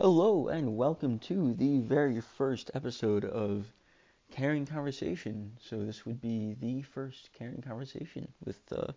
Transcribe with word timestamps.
Hello 0.00 0.46
and 0.46 0.76
welcome 0.76 1.18
to 1.18 1.54
the 1.54 1.80
very 1.80 2.20
first 2.20 2.70
episode 2.72 3.24
of 3.24 3.66
Caring 4.30 4.64
Conversation. 4.64 5.56
So 5.60 5.84
this 5.84 6.06
would 6.06 6.20
be 6.20 6.54
the 6.60 6.82
first 6.82 7.30
Caring 7.36 7.62
Conversation 7.62 8.28
with 8.44 8.60
uh, 8.70 8.92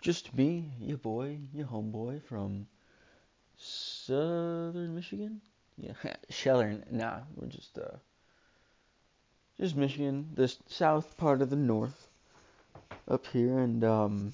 just 0.00 0.34
me, 0.34 0.72
your 0.80 0.98
boy, 0.98 1.38
your 1.54 1.68
homeboy 1.68 2.24
from 2.24 2.66
Southern 3.56 4.96
Michigan. 4.96 5.40
Yeah, 5.78 5.92
Southern. 6.28 6.82
Nah, 6.90 7.20
we're 7.36 7.46
just 7.46 7.78
uh, 7.78 7.98
just 9.60 9.76
Michigan, 9.76 10.30
the 10.34 10.52
south 10.66 11.16
part 11.18 11.40
of 11.40 11.50
the 11.50 11.56
north, 11.56 12.08
up 13.06 13.28
here, 13.28 13.60
and 13.60 13.84
um, 13.84 14.32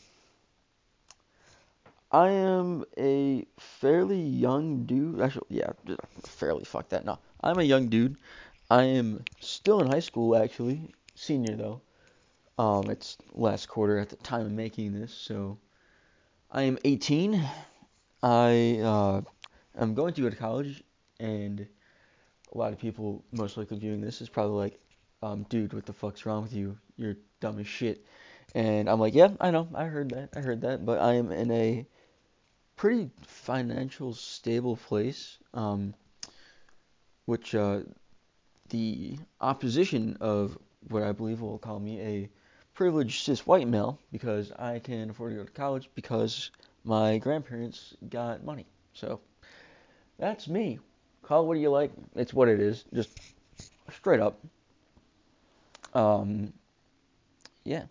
I 2.16 2.30
am 2.30 2.86
a 2.96 3.44
fairly 3.58 4.18
young 4.18 4.86
dude. 4.86 5.20
Actually, 5.20 5.48
yeah, 5.50 5.72
fairly. 6.24 6.64
Fuck 6.64 6.88
that. 6.88 7.04
No, 7.04 7.18
I'm 7.42 7.58
a 7.58 7.62
young 7.62 7.88
dude. 7.88 8.16
I 8.70 8.84
am 8.84 9.22
still 9.40 9.80
in 9.80 9.86
high 9.88 10.00
school, 10.00 10.34
actually, 10.34 10.94
senior 11.14 11.56
though. 11.56 11.82
Um, 12.56 12.88
it's 12.88 13.18
last 13.34 13.68
quarter 13.68 13.98
at 13.98 14.08
the 14.08 14.16
time 14.16 14.46
of 14.46 14.52
making 14.52 14.98
this, 14.98 15.12
so 15.12 15.58
I 16.50 16.62
am 16.62 16.78
18. 16.86 17.46
I 18.22 18.80
uh, 18.82 19.20
am 19.78 19.92
going 19.92 20.14
to 20.14 20.22
go 20.22 20.30
to 20.30 20.36
college, 20.36 20.82
and 21.20 21.68
a 22.50 22.56
lot 22.56 22.72
of 22.72 22.78
people 22.78 23.26
most 23.30 23.58
likely 23.58 23.78
viewing 23.78 24.00
this 24.00 24.22
is 24.22 24.30
probably 24.30 24.56
like, 24.56 24.80
um, 25.22 25.44
dude, 25.50 25.74
what 25.74 25.84
the 25.84 25.92
fuck's 25.92 26.24
wrong 26.24 26.44
with 26.44 26.54
you? 26.54 26.78
You're 26.96 27.18
dumb 27.40 27.58
as 27.58 27.66
shit. 27.66 28.06
And 28.54 28.88
I'm 28.88 29.00
like, 29.00 29.14
yeah, 29.14 29.32
I 29.38 29.50
know, 29.50 29.68
I 29.74 29.84
heard 29.84 30.12
that, 30.12 30.30
I 30.34 30.40
heard 30.40 30.62
that, 30.62 30.86
but 30.86 30.98
I 30.98 31.12
am 31.12 31.30
in 31.30 31.50
a 31.50 31.86
pretty 32.76 33.10
financial 33.22 34.12
stable 34.12 34.76
place, 34.76 35.38
um, 35.54 35.94
which 37.24 37.54
uh, 37.54 37.80
the 38.68 39.18
opposition 39.40 40.16
of 40.20 40.56
what 40.88 41.02
I 41.02 41.12
believe 41.12 41.40
will 41.40 41.58
call 41.58 41.80
me 41.80 42.00
a 42.00 42.28
privileged 42.74 43.24
cis 43.24 43.46
white 43.46 43.66
male 43.66 43.98
because 44.12 44.52
I 44.52 44.78
can 44.78 45.10
afford 45.10 45.32
to 45.32 45.38
go 45.38 45.44
to 45.44 45.52
college 45.52 45.90
because 45.94 46.50
my 46.84 47.18
grandparents 47.18 47.96
got 48.08 48.44
money. 48.44 48.66
So 48.92 49.20
that's 50.18 50.46
me. 50.46 50.78
Call 51.22 51.46
what 51.46 51.58
you 51.58 51.70
like. 51.70 51.90
It's 52.14 52.34
what 52.34 52.48
it 52.48 52.60
is. 52.60 52.84
Just 52.94 53.18
straight 53.90 54.20
up. 54.20 54.38
Um, 55.94 56.52
yeah. 57.64 57.84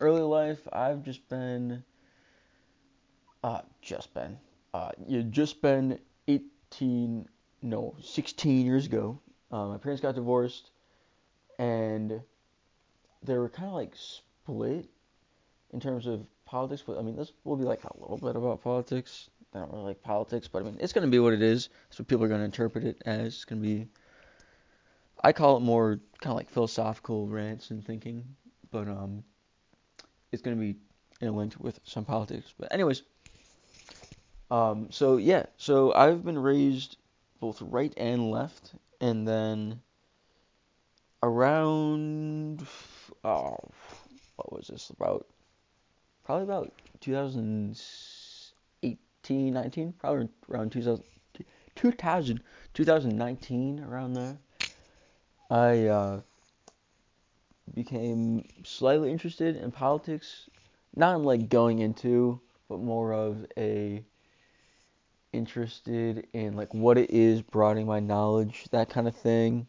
Early 0.00 0.22
life, 0.22 0.60
I've 0.72 1.02
just 1.02 1.28
been 1.28 1.82
uh, 3.44 3.60
just 3.82 4.12
been. 4.14 4.38
Uh, 4.72 4.90
you 5.06 5.22
just 5.22 5.60
been 5.60 5.98
18, 6.26 7.28
no, 7.60 7.94
16 8.02 8.64
years 8.64 8.86
ago. 8.86 9.20
Uh, 9.52 9.66
my 9.66 9.76
parents 9.76 10.00
got 10.00 10.14
divorced, 10.14 10.70
and 11.58 12.22
they 13.22 13.36
were 13.36 13.50
kind 13.50 13.68
of 13.68 13.74
like 13.74 13.92
split 13.94 14.88
in 15.74 15.78
terms 15.78 16.06
of 16.06 16.26
politics. 16.46 16.82
But 16.84 16.98
I 16.98 17.02
mean, 17.02 17.16
this 17.16 17.32
will 17.44 17.56
be 17.56 17.64
like 17.64 17.84
a 17.84 17.90
little 18.00 18.16
bit 18.16 18.34
about 18.34 18.64
politics. 18.64 19.28
I 19.54 19.58
don't 19.58 19.70
really 19.70 19.84
like 19.84 20.02
politics, 20.02 20.48
but 20.48 20.62
I 20.62 20.64
mean, 20.64 20.78
it's 20.80 20.94
gonna 20.94 21.06
be 21.06 21.18
what 21.18 21.34
it 21.34 21.42
is. 21.42 21.68
That's 21.88 21.98
what 21.98 22.08
people 22.08 22.24
are 22.24 22.28
gonna 22.28 22.44
interpret 22.44 22.84
it 22.84 23.02
as. 23.04 23.34
It's 23.34 23.44
gonna 23.44 23.60
be. 23.60 23.86
I 25.22 25.32
call 25.32 25.58
it 25.58 25.60
more 25.60 26.00
kind 26.20 26.32
of 26.32 26.36
like 26.36 26.50
philosophical 26.50 27.28
rants 27.28 27.70
and 27.70 27.84
thinking, 27.84 28.24
but 28.70 28.88
um, 28.88 29.22
it's 30.32 30.40
gonna 30.40 30.56
be 30.56 30.76
interlinked 31.20 31.60
with 31.60 31.78
some 31.84 32.06
politics. 32.06 32.52
But 32.58 32.72
anyways, 32.72 33.02
um, 34.50 34.88
so 34.90 35.16
yeah, 35.16 35.46
so 35.56 35.94
I've 35.94 36.22
been 36.24 36.38
raised 36.38 36.98
both 37.40 37.62
right 37.62 37.94
and 37.96 38.30
left, 38.30 38.74
and 39.00 39.26
then 39.26 39.80
around 41.22 42.66
oh, 43.24 43.56
what 44.36 44.52
was 44.52 44.68
this 44.68 44.90
about? 44.90 45.26
Probably 46.24 46.44
about 46.44 46.72
2018, 47.00 49.52
19, 49.52 49.94
probably 49.98 50.28
around 50.50 50.70
2000, 50.72 51.02
2000 51.74 52.40
2019, 52.74 53.80
around 53.80 54.14
there. 54.14 54.38
I 55.50 55.86
uh, 55.86 56.20
became 57.74 58.48
slightly 58.64 59.10
interested 59.10 59.56
in 59.56 59.70
politics, 59.70 60.48
not 60.96 61.16
in 61.16 61.24
like 61.24 61.48
going 61.48 61.80
into, 61.80 62.40
but 62.68 62.80
more 62.80 63.12
of 63.12 63.46
a 63.56 64.04
interested 65.34 66.26
in 66.32 66.56
like 66.56 66.72
what 66.72 66.96
it 66.96 67.10
is, 67.10 67.42
broadening 67.42 67.86
my 67.86 68.00
knowledge, 68.00 68.64
that 68.70 68.88
kind 68.88 69.08
of 69.08 69.16
thing. 69.16 69.66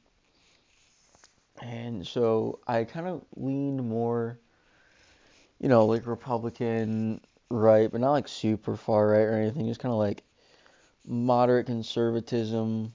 And 1.62 2.06
so 2.06 2.60
I 2.68 2.84
kind 2.84 3.08
of 3.08 3.24
leaned 3.36 3.88
more, 3.88 4.40
you 5.60 5.70
know, 5.70 5.86
like 5.86 6.06
Republican 6.06 7.22
right, 7.50 7.92
but 7.92 8.02
not 8.02 8.12
like 8.12 8.28
super 8.28 8.78
far 8.78 9.08
right 9.08 9.22
or 9.22 9.34
anything. 9.34 9.68
Just 9.68 9.80
kind 9.80 9.94
of 9.94 10.00
like 10.00 10.24
moderate 11.06 11.66
conservatism, 11.66 12.94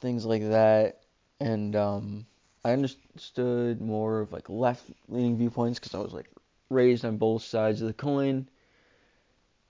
things 0.00 0.24
like 0.24 0.48
that. 0.48 1.00
And 1.40 1.76
um, 1.76 2.26
I 2.64 2.72
understood 2.72 3.80
more 3.80 4.20
of 4.20 4.32
like 4.32 4.48
left 4.48 4.84
leaning 5.08 5.36
viewpoints 5.36 5.78
because 5.78 5.94
I 5.94 5.98
was 5.98 6.12
like 6.12 6.30
raised 6.70 7.04
on 7.04 7.16
both 7.16 7.42
sides 7.42 7.80
of 7.80 7.86
the 7.88 7.94
coin 7.94 8.48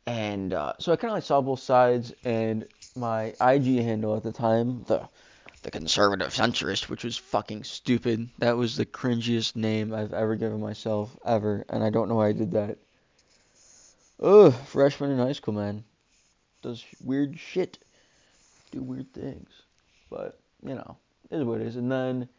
and 0.08 0.54
uh, 0.54 0.72
so 0.78 0.90
I 0.90 0.96
kind 0.96 1.10
of 1.10 1.16
like 1.16 1.24
saw 1.24 1.42
both 1.42 1.60
sides, 1.60 2.14
and 2.24 2.66
my 2.96 3.34
IG 3.42 3.82
handle 3.82 4.16
at 4.16 4.22
the 4.22 4.32
time, 4.32 4.82
the 4.84 5.06
the 5.62 5.70
conservative 5.70 6.28
centrist, 6.28 6.88
which 6.88 7.04
was 7.04 7.18
fucking 7.18 7.64
stupid. 7.64 8.30
That 8.38 8.56
was 8.56 8.76
the 8.76 8.86
cringiest 8.86 9.54
name 9.54 9.92
I've 9.92 10.14
ever 10.14 10.34
given 10.36 10.60
myself 10.60 11.14
ever, 11.26 11.66
and 11.68 11.84
I 11.84 11.90
don't 11.90 12.08
know 12.08 12.14
why 12.14 12.28
I 12.28 12.32
did 12.32 12.52
that. 12.52 12.78
Ugh, 14.20 14.54
freshman 14.66 15.10
in 15.10 15.18
high 15.18 15.32
school, 15.32 15.52
man, 15.52 15.84
does 16.62 16.82
weird 17.04 17.38
shit, 17.38 17.78
do 18.70 18.82
weird 18.82 19.12
things, 19.12 19.50
but 20.08 20.40
you 20.62 20.74
know, 20.74 20.96
is 21.30 21.44
what 21.44 21.60
it 21.60 21.66
is. 21.66 21.76
And 21.76 21.92
then 21.92 22.30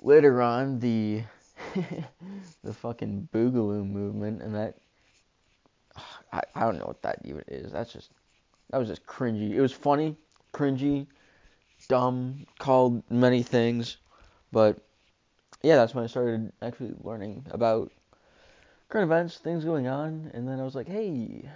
later 0.00 0.40
on, 0.40 0.78
the 0.78 1.24
the 2.64 2.72
fucking 2.72 3.28
Boogaloo 3.34 3.86
movement, 3.86 4.40
and 4.40 4.54
that 4.54 4.78
I, 6.34 6.42
I 6.56 6.60
don't 6.62 6.78
know 6.78 6.86
what 6.86 7.02
that 7.02 7.20
even 7.24 7.44
is. 7.46 7.70
That's 7.70 7.92
just 7.92 8.10
that 8.70 8.78
was 8.78 8.88
just 8.88 9.06
cringy. 9.06 9.52
It 9.52 9.60
was 9.60 9.72
funny, 9.72 10.16
cringy, 10.52 11.06
dumb, 11.88 12.46
called 12.58 13.04
many 13.08 13.42
things, 13.42 13.98
but 14.50 14.78
yeah, 15.62 15.76
that's 15.76 15.94
when 15.94 16.02
I 16.02 16.08
started 16.08 16.52
actually 16.60 16.94
learning 17.02 17.46
about 17.52 17.92
current 18.88 19.10
events, 19.10 19.38
things 19.38 19.64
going 19.64 19.86
on, 19.86 20.30
and 20.34 20.48
then 20.48 20.58
I 20.58 20.64
was 20.64 20.74
like, 20.74 20.88
hey, 20.88 21.48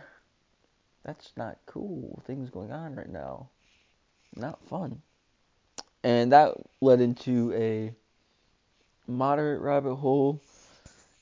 that's 1.04 1.32
not 1.36 1.58
cool. 1.66 2.22
Things 2.24 2.48
going 2.48 2.70
on 2.70 2.94
right 2.94 3.10
now, 3.10 3.48
not 4.36 4.64
fun, 4.68 5.02
and 6.04 6.30
that 6.30 6.54
led 6.80 7.00
into 7.00 7.52
a 7.52 7.92
moderate 9.10 9.60
rabbit 9.60 9.96
hole. 9.96 10.40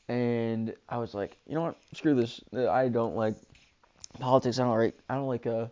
And 0.08 0.74
I 0.88 0.98
was 0.98 1.14
like, 1.14 1.36
you 1.46 1.54
know 1.54 1.62
what? 1.62 1.76
Screw 1.94 2.14
this. 2.14 2.40
I 2.54 2.88
don't 2.88 3.16
like 3.16 3.34
politics. 4.18 4.58
I 4.58 4.64
don't 4.64 4.78
like 4.78 4.98
I 5.08 5.14
don't 5.14 5.26
like 5.26 5.46
uh 5.46 5.66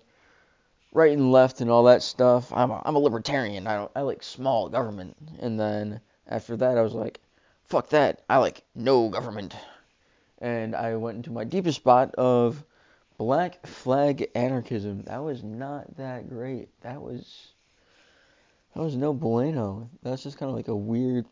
right 0.92 1.12
and 1.12 1.30
left 1.32 1.60
and 1.60 1.70
all 1.70 1.84
that 1.84 2.02
stuff. 2.02 2.52
I'm 2.52 2.70
a, 2.70 2.82
I'm 2.84 2.96
a 2.96 2.98
libertarian. 3.00 3.66
I 3.66 3.76
don't 3.76 3.90
I 3.94 4.00
like 4.00 4.22
small 4.22 4.68
government. 4.68 5.16
And 5.40 5.58
then 5.58 6.00
after 6.26 6.56
that 6.56 6.78
I 6.78 6.82
was 6.82 6.94
like, 6.94 7.20
fuck 7.64 7.90
that. 7.90 8.22
I 8.28 8.38
like 8.38 8.62
no 8.74 9.08
government. 9.08 9.54
And 10.38 10.74
I 10.74 10.96
went 10.96 11.16
into 11.16 11.30
my 11.30 11.44
deepest 11.44 11.76
spot 11.76 12.14
of 12.16 12.62
black 13.18 13.66
flag 13.66 14.30
anarchism. 14.34 15.02
That 15.04 15.22
was 15.22 15.42
not 15.42 15.96
that 15.96 16.28
great. 16.28 16.68
That 16.82 17.00
was 17.00 17.48
that 18.74 18.82
was 18.82 18.96
no 18.96 19.12
bueno. 19.14 19.88
That's 20.02 20.24
just 20.24 20.38
kind 20.38 20.50
of 20.50 20.56
like 20.56 20.68
a 20.68 20.76
weird 20.76 21.26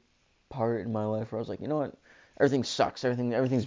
part 0.49 0.83
in 0.83 0.93
my 0.93 1.05
life 1.05 1.33
where 1.33 1.39
I 1.39 1.43
was 1.43 1.49
like, 1.49 1.61
you 1.61 1.69
know 1.69 1.79
what? 1.79 1.95
Everything 2.39 2.65
sucks. 2.65 3.05
Everything 3.05 3.35
everything's 3.35 3.67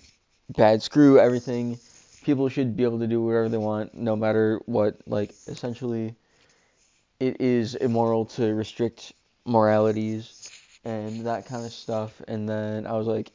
bad. 0.50 0.81
Screw 0.83 1.19
everything 1.19 1.79
people 2.25 2.50
should 2.50 2.75
be 2.75 2.83
able 2.83 3.00
to 3.00 3.07
do 3.07 3.21
whatever 3.21 3.47
they 3.47 3.57
want, 3.57 3.94
no 3.94 4.15
matter 4.15 4.59
what. 4.65 4.97
Like, 5.06 5.33
essentially, 5.47 6.15
it 7.19 7.39
is 7.39 7.75
immoral 7.75 8.25
to 8.25 8.53
restrict 8.56 9.13
moralities 9.45 10.50
and 10.83 11.25
that 11.27 11.45
kind 11.45 11.65
of 11.65 11.71
stuff. 11.71 12.19
And 12.27 12.50
then 12.50 12.88
I 12.88 12.94
was 12.94 13.07
like, 13.07 13.31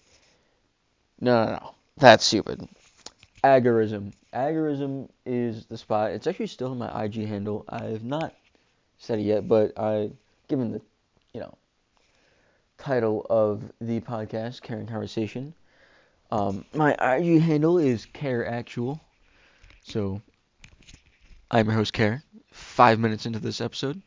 no, 1.21 1.45
no, 1.45 1.53
no, 1.53 1.75
that's 1.97 2.25
stupid. 2.25 2.69
Agorism. 3.45 4.13
Agorism 4.35 5.09
is 5.25 5.67
the 5.67 5.79
spot. 5.79 6.11
It's 6.11 6.27
actually 6.27 6.49
still 6.49 6.73
in 6.73 6.79
my 6.79 7.05
IG 7.05 7.27
handle. 7.27 7.65
I've 7.69 8.05
not 8.05 8.35
said 8.99 9.21
it 9.21 9.23
yet, 9.23 9.49
but 9.49 9.79
I, 9.79 10.11
given 10.49 10.73
the, 10.73 10.81
you 11.33 11.41
know, 11.41 11.55
title 12.81 13.27
of 13.31 13.71
the 13.81 14.01
podcast, 14.01 14.63
Caring 14.63 14.87
Conversation, 14.87 15.55
um, 16.31 16.65
my 16.73 16.93
IG 16.93 17.41
handle 17.41 17.79
is 17.79 18.07
Kare 18.13 18.47
Actual. 18.47 19.01
So 19.83 20.21
I'm 21.51 21.67
your 21.67 21.75
host, 21.75 21.93
Kare. 21.93 22.23
five 22.53 22.99
minutes 22.99 23.27
into 23.27 23.39
this 23.39 23.61
episode. 23.61 24.01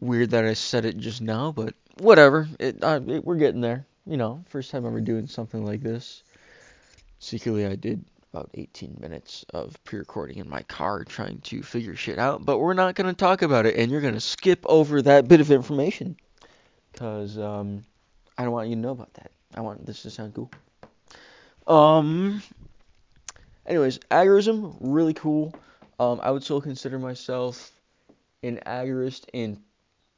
Weird 0.00 0.30
that 0.30 0.44
I 0.44 0.52
said 0.52 0.84
it 0.84 0.98
just 0.98 1.22
now, 1.22 1.52
but 1.52 1.74
whatever. 1.98 2.48
It, 2.60 2.82
uh, 2.82 3.00
it, 3.06 3.24
we're 3.24 3.36
getting 3.36 3.60
there. 3.60 3.86
You 4.06 4.16
know, 4.16 4.44
first 4.48 4.70
time 4.70 4.86
ever 4.86 5.00
doing 5.00 5.26
something 5.26 5.64
like 5.64 5.82
this. 5.82 6.22
Secretly, 7.18 7.66
I 7.66 7.76
did 7.76 8.04
about 8.32 8.50
18 8.54 8.98
minutes 9.00 9.44
of 9.54 9.82
pre-recording 9.84 10.36
in 10.38 10.48
my 10.48 10.62
car 10.62 11.04
trying 11.04 11.40
to 11.40 11.62
figure 11.62 11.96
shit 11.96 12.18
out, 12.18 12.44
but 12.44 12.58
we're 12.58 12.74
not 12.74 12.94
going 12.94 13.08
to 13.08 13.14
talk 13.14 13.40
about 13.40 13.64
it, 13.64 13.76
and 13.76 13.90
you're 13.90 14.02
going 14.02 14.14
to 14.14 14.20
skip 14.20 14.64
over 14.66 15.00
that 15.02 15.26
bit 15.26 15.40
of 15.40 15.50
information 15.50 16.16
because 16.96 17.36
um, 17.36 17.84
I 18.38 18.44
don't 18.44 18.52
want 18.52 18.70
you 18.70 18.74
to 18.74 18.80
know 18.80 18.90
about 18.90 19.12
that. 19.14 19.30
I 19.54 19.60
want 19.60 19.84
this 19.84 20.02
to 20.02 20.10
sound 20.10 20.34
cool. 20.34 20.50
Um. 21.66 22.42
Anyways, 23.66 23.98
agorism 24.10 24.76
really 24.80 25.12
cool. 25.12 25.54
Um, 25.98 26.20
I 26.22 26.30
would 26.30 26.42
still 26.42 26.60
consider 26.60 26.98
myself 26.98 27.72
an 28.42 28.60
agorist 28.64 29.24
in 29.32 29.60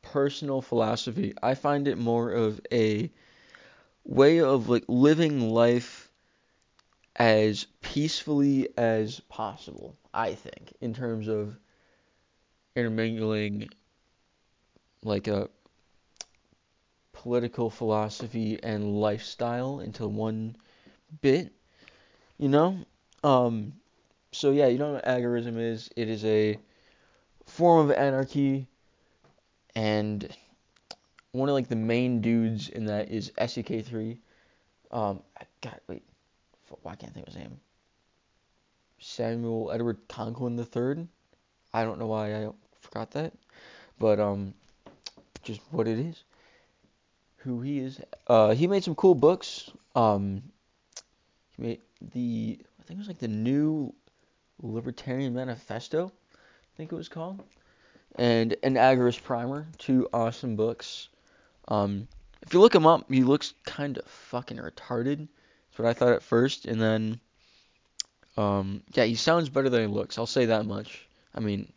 personal 0.03 0.61
philosophy. 0.61 1.35
I 1.43 1.55
find 1.55 1.89
it 1.89 1.99
more 1.99 2.31
of 2.31 2.61
a 2.71 3.11
way 4.05 4.41
of 4.41 4.69
like 4.69 4.85
living 4.87 5.51
life 5.51 6.11
as 7.17 7.67
peacefully 7.81 8.69
as 8.77 9.21
possible, 9.29 9.97
I 10.15 10.35
think, 10.35 10.75
in 10.81 10.95
terms 10.95 11.27
of 11.27 11.59
intermingling 12.77 13.69
like 15.03 15.27
a 15.27 15.49
political 17.23 17.69
philosophy 17.69 18.61
and 18.63 19.01
lifestyle 19.01 19.81
into 19.81 20.07
one 20.07 20.55
bit, 21.21 21.53
you 22.39 22.49
know? 22.49 22.79
Um, 23.25 23.73
so 24.31 24.53
yeah, 24.53 24.69
you 24.69 24.79
know 24.79 24.93
what 24.93 25.05
agorism 25.05 25.59
is? 25.59 25.91
It 25.97 26.09
is 26.09 26.25
a 26.25 26.59
form 27.45 27.91
of 27.91 27.97
anarchy, 27.97 28.69
and 29.75 30.29
one 31.33 31.49
of 31.49 31.55
like 31.55 31.69
the 31.69 31.77
main 31.77 32.21
dudes 32.21 32.69
in 32.69 32.87
that 32.87 33.11
is 33.11 33.33
SEK3. 33.37 34.19
Um, 34.93 35.21
God, 35.61 35.81
wait, 35.89 36.05
why 36.83 36.95
can't 36.95 37.11
I 37.11 37.15
think 37.15 37.27
of 37.27 37.35
his 37.35 37.43
name? 37.43 37.59
Samuel 39.01 39.73
Edward 39.73 40.07
Konkin 40.09 40.57
III. 40.57 41.09
I 41.75 41.83
don't 41.83 41.99
know 41.99 42.07
why 42.07 42.45
I 42.45 42.51
forgot 42.81 43.11
that, 43.13 43.33
but 43.99 44.21
um, 44.21 44.55
just 45.43 45.61
what 45.73 45.89
it 45.89 45.99
is. 45.99 46.23
Who 47.39 47.61
he 47.61 47.79
is. 47.79 48.01
Uh, 48.27 48.55
he 48.55 48.67
made 48.67 48.85
some 48.85 48.95
cool 48.95 49.15
books. 49.15 49.71
Um, 49.95 50.43
he 51.57 51.63
made 51.63 51.81
the 52.13 52.59
I 52.81 52.83
think 52.85 52.99
it 52.99 53.01
was 53.01 53.09
like 53.09 53.19
the 53.19 53.29
new 53.29 53.95
Libertarian 54.63 55.35
Manifesto. 55.35 56.13
I 56.35 56.77
think 56.77 56.93
it 56.93 56.97
was 56.97 57.09
called, 57.09 57.43
and 58.17 58.57
an 58.63 58.75
Agorist 58.75 59.23
Primer. 59.23 59.67
Two 59.79 60.09
awesome 60.13 60.57
books. 60.57 61.09
Um, 61.69 62.09
if 62.43 62.55
you 62.55 62.61
look 62.61 62.75
him 62.75 62.87
up, 62.87 63.11
he 63.11 63.23
looks 63.23 63.55
kind 63.65 63.99
of 63.99 64.05
fucking 64.07 64.59
retarded. 64.59 65.29
That's 65.29 65.79
what 65.79 65.89
I 65.89 65.93
thought 65.93 66.13
at 66.13 66.23
first, 66.23 66.67
and 66.67 66.81
then, 66.81 67.21
um, 68.37 68.83
yeah, 68.95 69.05
he 69.05 69.15
sounds 69.17 69.49
better 69.49 69.69
than 69.69 69.83
he 69.83 69.87
looks. 69.87 70.19
I'll 70.19 70.27
say 70.27 70.47
that 70.47 70.67
much. 70.67 71.07
I 71.35 71.41
mean, 71.41 71.73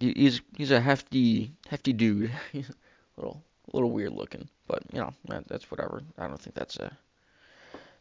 he's 0.00 0.40
he's 0.56 0.70
a 0.70 0.80
hefty 0.80 1.52
hefty 1.68 1.92
dude. 1.92 2.30
he's 2.52 2.68
a 2.68 2.74
little 3.16 3.42
a 3.72 3.76
little 3.76 3.90
weird 3.90 4.12
looking, 4.12 4.48
but 4.66 4.82
you 4.92 5.00
know 5.00 5.12
that's 5.46 5.70
whatever. 5.70 6.02
I 6.18 6.26
don't 6.26 6.40
think 6.40 6.54
that's 6.54 6.76
a 6.76 6.96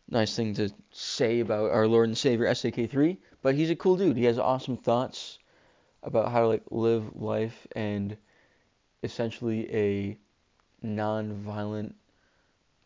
nice 0.09 0.35
thing 0.35 0.53
to 0.55 0.69
say 0.91 1.39
about 1.39 1.71
our 1.71 1.87
Lord 1.87 2.09
and 2.09 2.17
Savior 2.17 2.47
SEK3. 2.47 3.17
But 3.41 3.55
he's 3.55 3.69
a 3.69 3.75
cool 3.75 3.97
dude. 3.97 4.17
He 4.17 4.25
has 4.25 4.39
awesome 4.39 4.77
thoughts 4.77 5.39
about 6.01 6.31
how 6.31 6.41
to 6.41 6.47
like 6.47 6.63
live 6.69 7.15
life 7.15 7.67
and 7.75 8.17
essentially 9.03 9.73
a 9.73 10.17
non-violent 10.81 11.95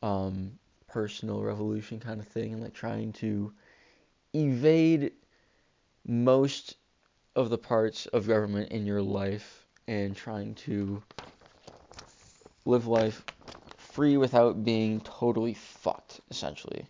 um, 0.04 0.58
personal 0.88 1.42
revolution 1.42 2.00
kind 2.00 2.20
of 2.20 2.28
thing, 2.28 2.54
and 2.54 2.62
like 2.62 2.74
trying 2.74 3.14
to 3.14 3.52
evade 4.34 5.12
most 6.06 6.78
of 7.36 7.50
the 7.50 7.58
parts 7.58 8.06
of 8.08 8.28
government 8.28 8.72
in 8.72 8.86
your 8.86 9.02
life 9.02 9.66
and 9.88 10.16
trying 10.16 10.56
to 10.56 11.02
live 12.68 12.86
life 12.86 13.24
free 13.78 14.18
without 14.18 14.64
being 14.64 15.00
totally 15.02 15.54
fucked, 15.54 16.20
essentially. 16.30 16.86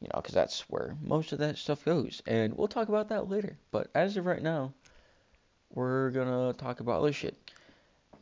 You 0.00 0.08
know, 0.12 0.20
because 0.20 0.34
that's 0.34 0.60
where 0.68 0.96
most 1.02 1.32
of 1.32 1.38
that 1.38 1.58
stuff 1.58 1.84
goes. 1.84 2.22
And 2.26 2.56
we'll 2.56 2.68
talk 2.68 2.88
about 2.88 3.10
that 3.10 3.28
later. 3.28 3.56
But 3.70 3.90
as 3.94 4.16
of 4.16 4.26
right 4.26 4.42
now, 4.42 4.72
we're 5.72 6.10
gonna 6.10 6.52
talk 6.54 6.80
about 6.80 7.00
other 7.00 7.12
shit. 7.12 7.36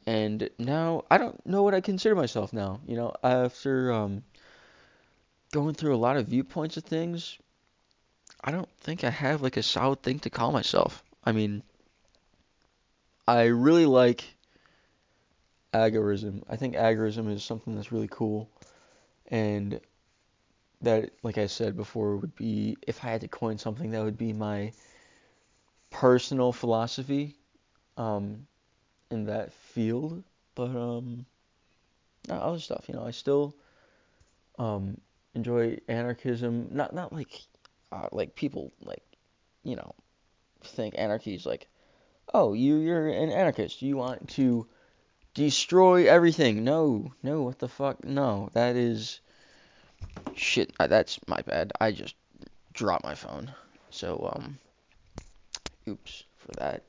And 0.07 0.51
now, 0.59 1.05
I 1.11 1.19
don't 1.19 1.45
know 1.47 1.63
what 1.63 1.75
I 1.75 1.81
consider 1.81 2.15
myself 2.15 2.53
now. 2.53 2.81
You 2.87 2.97
know, 2.97 3.15
after 3.23 3.93
um, 3.93 4.25
going 5.53 5.75
through 5.75 5.95
a 5.95 5.97
lot 5.97 6.17
of 6.17 6.27
viewpoints 6.27 6.77
of 6.77 6.85
things, 6.85 7.39
I 8.43 8.51
don't 8.51 8.71
think 8.81 9.05
I 9.05 9.11
have 9.11 9.43
like 9.43 9.57
a 9.57 9.63
solid 9.63 10.03
thing 10.03 10.19
to 10.21 10.31
call 10.31 10.51
myself. 10.51 11.05
I 11.25 11.31
mean, 11.31 11.63
I 13.29 13.45
really 13.45 13.87
like 13.87 14.25
agorism. 15.73 16.43
I 16.49 16.57
think 16.57 16.75
agorism 16.75 17.31
is 17.31 17.43
something 17.45 17.75
that's 17.75 17.93
really 17.93 18.09
cool, 18.09 18.51
and 19.29 19.81
that, 20.83 21.11
like 21.23 21.39
I 21.39 21.47
said 21.47 21.77
before, 21.77 22.17
would 22.17 22.37
be 22.37 22.77
if 22.87 23.05
I 23.05 23.09
had 23.09 23.21
to 23.23 23.29
coin 23.29 23.59
something, 23.59 23.91
that 23.93 24.05
would 24.05 24.19
be 24.19 24.33
my 24.33 24.73
personal 25.91 26.53
philosophy 26.53 27.37
um, 27.97 28.47
in 29.11 29.27
that 29.27 29.53
field. 29.53 30.25
But 30.55 30.71
um, 30.77 31.25
other 32.29 32.59
stuff, 32.59 32.85
you 32.89 32.95
know, 32.95 33.07
I 33.07 33.11
still 33.11 33.55
um, 34.59 35.01
enjoy 35.35 35.79
anarchism. 35.89 36.69
Not 36.71 36.95
not 36.95 37.13
like 37.13 37.43
uh, 37.91 38.09
like 38.13 38.35
people 38.35 38.73
like 38.83 39.03
you 39.63 39.77
know 39.77 39.95
think 40.63 40.95
anarchy 40.97 41.35
is 41.35 41.47
like, 41.47 41.69
oh, 42.35 42.53
you 42.53 42.77
you're 42.77 43.09
an 43.09 43.31
anarchist. 43.31 43.83
You 43.83 43.97
want 43.97 44.29
to 44.31 44.67
destroy 45.35 46.07
everything. 46.09 46.65
No, 46.65 47.13
no, 47.23 47.43
what 47.43 47.59
the 47.59 47.69
fuck? 47.69 48.05
No, 48.05 48.51
that 48.53 48.77
is 48.77 49.21
shit. 50.35 50.73
Uh, 50.79 50.87
that's 50.87 51.19
my 51.27 51.41
bad. 51.43 51.73
I 51.81 51.93
just 51.93 52.15
dropped 52.73 53.05
my 53.05 53.15
phone. 53.15 53.53
So, 53.91 54.33
um, 54.35 54.59
oops 55.89 56.25
for 56.39 56.53
that. 56.59 56.83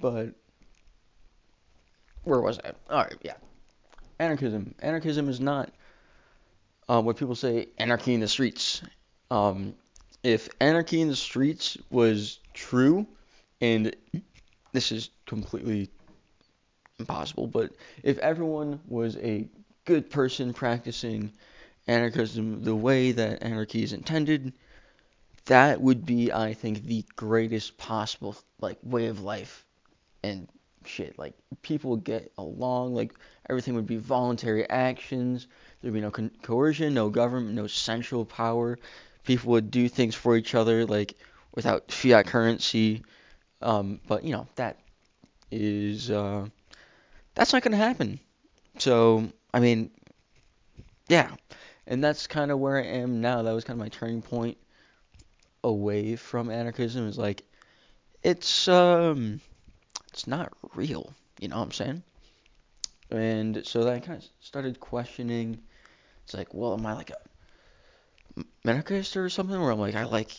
But, 0.00 0.34
where 2.24 2.40
was 2.40 2.58
I? 2.58 2.72
Alright, 2.92 3.18
yeah. 3.22 3.34
Anarchism. 4.18 4.74
Anarchism 4.80 5.28
is 5.28 5.40
not 5.40 5.70
um, 6.88 7.04
what 7.04 7.16
people 7.16 7.34
say 7.34 7.68
anarchy 7.78 8.14
in 8.14 8.20
the 8.20 8.28
streets. 8.28 8.82
Um, 9.30 9.74
if 10.22 10.48
anarchy 10.60 11.00
in 11.00 11.08
the 11.08 11.16
streets 11.16 11.76
was 11.90 12.38
true, 12.54 13.06
and 13.60 13.94
this 14.72 14.92
is 14.92 15.10
completely 15.26 15.90
impossible, 16.98 17.46
but 17.46 17.72
if 18.02 18.18
everyone 18.18 18.80
was 18.88 19.16
a 19.18 19.48
good 19.84 20.10
person 20.10 20.52
practicing 20.52 21.32
anarchism 21.88 22.62
the 22.62 22.74
way 22.74 23.12
that 23.12 23.42
anarchy 23.42 23.82
is 23.82 23.92
intended, 23.92 24.52
that 25.46 25.80
would 25.80 26.06
be, 26.06 26.32
I 26.32 26.54
think, 26.54 26.84
the 26.84 27.04
greatest 27.16 27.76
possible 27.76 28.36
like 28.60 28.78
way 28.82 29.06
of 29.06 29.22
life 29.22 29.66
and 30.22 30.48
shit. 30.84 31.18
Like 31.18 31.34
people 31.62 31.90
would 31.90 32.04
get 32.04 32.32
along, 32.38 32.94
like 32.94 33.14
everything 33.48 33.74
would 33.74 33.86
be 33.86 33.96
voluntary 33.96 34.68
actions. 34.70 35.48
There'd 35.80 35.94
be 35.94 36.00
no 36.00 36.10
co- 36.10 36.30
coercion, 36.42 36.94
no 36.94 37.10
government, 37.10 37.54
no 37.54 37.66
central 37.66 38.24
power. 38.24 38.78
People 39.24 39.52
would 39.52 39.70
do 39.70 39.88
things 39.88 40.14
for 40.14 40.36
each 40.36 40.54
other, 40.54 40.86
like 40.86 41.14
without 41.54 41.90
fiat 41.90 42.26
currency. 42.26 43.02
Um, 43.60 44.00
but 44.06 44.24
you 44.24 44.32
know 44.32 44.46
that 44.56 44.78
is 45.50 46.10
uh, 46.10 46.46
that's 47.34 47.52
not 47.52 47.62
going 47.62 47.72
to 47.72 47.78
happen. 47.78 48.20
So, 48.78 49.28
I 49.52 49.60
mean, 49.60 49.90
yeah. 51.08 51.30
And 51.86 52.02
that's 52.02 52.26
kind 52.26 52.50
of 52.50 52.58
where 52.58 52.78
I 52.78 52.84
am 52.84 53.20
now. 53.20 53.42
That 53.42 53.52
was 53.52 53.64
kind 53.64 53.78
of 53.78 53.84
my 53.84 53.88
turning 53.88 54.22
point 54.22 54.56
away 55.64 56.16
from 56.16 56.50
anarchism. 56.50 57.08
Is 57.08 57.18
like, 57.18 57.42
it's 58.22 58.68
um, 58.68 59.40
it's 60.12 60.26
not 60.26 60.52
real. 60.74 61.12
You 61.40 61.48
know 61.48 61.58
what 61.58 61.64
I'm 61.64 61.72
saying? 61.72 62.02
And 63.10 63.66
so 63.66 63.84
then 63.84 63.94
I 63.94 64.00
kind 64.00 64.22
of 64.22 64.28
started 64.40 64.80
questioning. 64.80 65.60
It's 66.24 66.34
like, 66.34 66.54
well, 66.54 66.74
am 66.74 66.86
I 66.86 66.94
like 66.94 67.10
a 67.10 68.44
anarchist 68.64 69.16
or 69.16 69.28
something? 69.28 69.60
Where 69.60 69.72
I'm 69.72 69.80
like, 69.80 69.96
I 69.96 70.04
like 70.04 70.30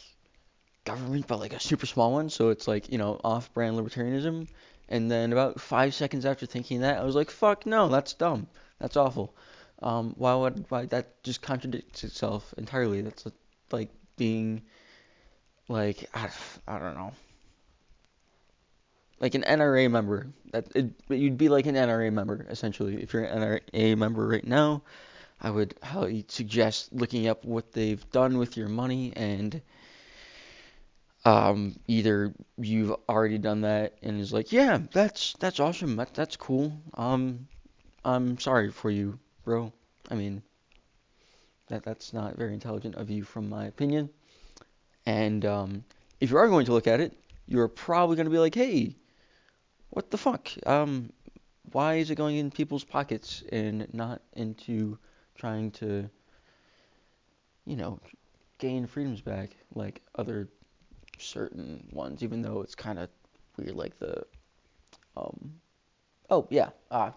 government, 0.86 1.28
but 1.28 1.40
like 1.40 1.54
a 1.54 1.60
super 1.60 1.86
small 1.86 2.14
one. 2.14 2.30
So 2.30 2.50
it's 2.50 2.68
like, 2.68 2.92
you 2.92 2.98
know, 2.98 3.20
off-brand 3.24 3.78
libertarianism. 3.78 4.48
And 4.90 5.10
then 5.10 5.32
about 5.32 5.60
five 5.62 5.94
seconds 5.94 6.26
after 6.26 6.46
thinking 6.46 6.82
that, 6.82 7.00
I 7.00 7.04
was 7.04 7.16
like, 7.16 7.32
fuck 7.32 7.66
no, 7.66 7.88
that's 7.90 8.14
dumb. 8.14 8.48
That's 8.80 8.98
awful. 8.98 9.36
Um, 9.82 10.14
why 10.18 10.36
would 10.36 10.66
why 10.70 10.86
that 10.88 11.24
just 11.24 11.42
contradicts 11.42 12.04
itself 12.04 12.54
entirely? 12.58 13.02
That's 13.02 13.26
like 13.72 13.90
being 14.18 14.64
like 15.68 16.10
I, 16.14 16.30
I 16.68 16.80
don't 16.80 16.96
know. 16.96 17.14
like 19.20 19.36
an 19.36 19.44
NRA 19.44 19.90
member. 19.90 20.28
That 20.52 20.68
it, 20.76 20.92
you'd 21.10 21.38
be 21.38 21.50
like 21.50 21.66
an 21.66 21.76
NRA 21.76 22.12
member 22.12 22.46
essentially. 22.50 23.02
If 23.02 23.14
you're 23.14 23.24
an 23.24 23.62
NRA 23.74 23.98
member 23.98 24.28
right 24.28 24.46
now, 24.46 24.84
I 25.42 25.50
would 25.50 25.76
highly 25.82 26.26
suggest 26.28 26.94
looking 26.94 27.28
up 27.28 27.46
what 27.46 27.72
they've 27.72 28.10
done 28.12 28.38
with 28.38 28.58
your 28.58 28.70
money 28.70 29.14
and 29.16 29.62
um, 31.26 31.76
either 31.88 32.34
you've 32.58 32.96
already 33.08 33.38
done 33.38 33.62
that 33.62 33.94
and 34.02 34.20
is 34.20 34.34
like, 34.34 34.52
yeah, 34.52 34.80
that's 34.92 35.34
that's 35.40 35.60
awesome, 35.60 35.96
that, 35.96 36.14
that's 36.14 36.36
cool. 36.36 36.74
Um, 36.96 37.48
I'm 38.04 38.38
sorry 38.40 38.72
for 38.72 38.92
you, 38.92 39.18
bro. 39.46 39.72
I 40.12 40.16
mean, 40.16 40.42
that 41.68 41.84
that's 41.84 42.14
not 42.14 42.36
very 42.36 42.54
intelligent 42.54 42.96
of 42.96 43.10
you, 43.10 43.24
from 43.24 43.50
my 43.50 43.66
opinion. 43.66 44.10
And 45.06 45.46
um, 45.46 45.84
if 46.20 46.30
you 46.30 46.38
are 46.38 46.48
going 46.48 46.66
to 46.66 46.74
look 46.74 46.88
at 46.88 47.00
it, 47.00 47.14
you're 47.46 47.68
probably 47.68 48.16
going 48.16 48.26
to 48.26 48.32
be 48.32 48.40
like, 48.40 48.56
hey, 48.56 48.96
what 49.90 50.12
the 50.12 50.18
fuck? 50.18 50.50
Um, 50.66 51.12
why 51.72 51.96
is 51.96 52.12
it 52.12 52.16
going 52.16 52.38
in 52.38 52.52
people's 52.52 52.84
pockets 52.84 53.44
and 53.52 53.88
not 53.94 54.22
into 54.34 54.98
trying 55.36 55.72
to, 55.72 56.10
you 57.66 57.76
know, 57.76 58.00
gain 58.58 58.88
freedoms 58.88 59.22
back 59.22 59.56
like 59.74 60.02
other 60.16 60.50
certain 61.20 61.88
ones, 61.92 62.24
even 62.24 62.42
though 62.42 62.62
it's 62.62 62.76
kind 62.76 63.00
of 63.00 63.10
weird, 63.58 63.76
like 63.76 63.98
the, 64.00 64.24
um, 65.16 65.54
oh 66.30 66.48
yeah, 66.50 66.70
uh, 66.92 67.12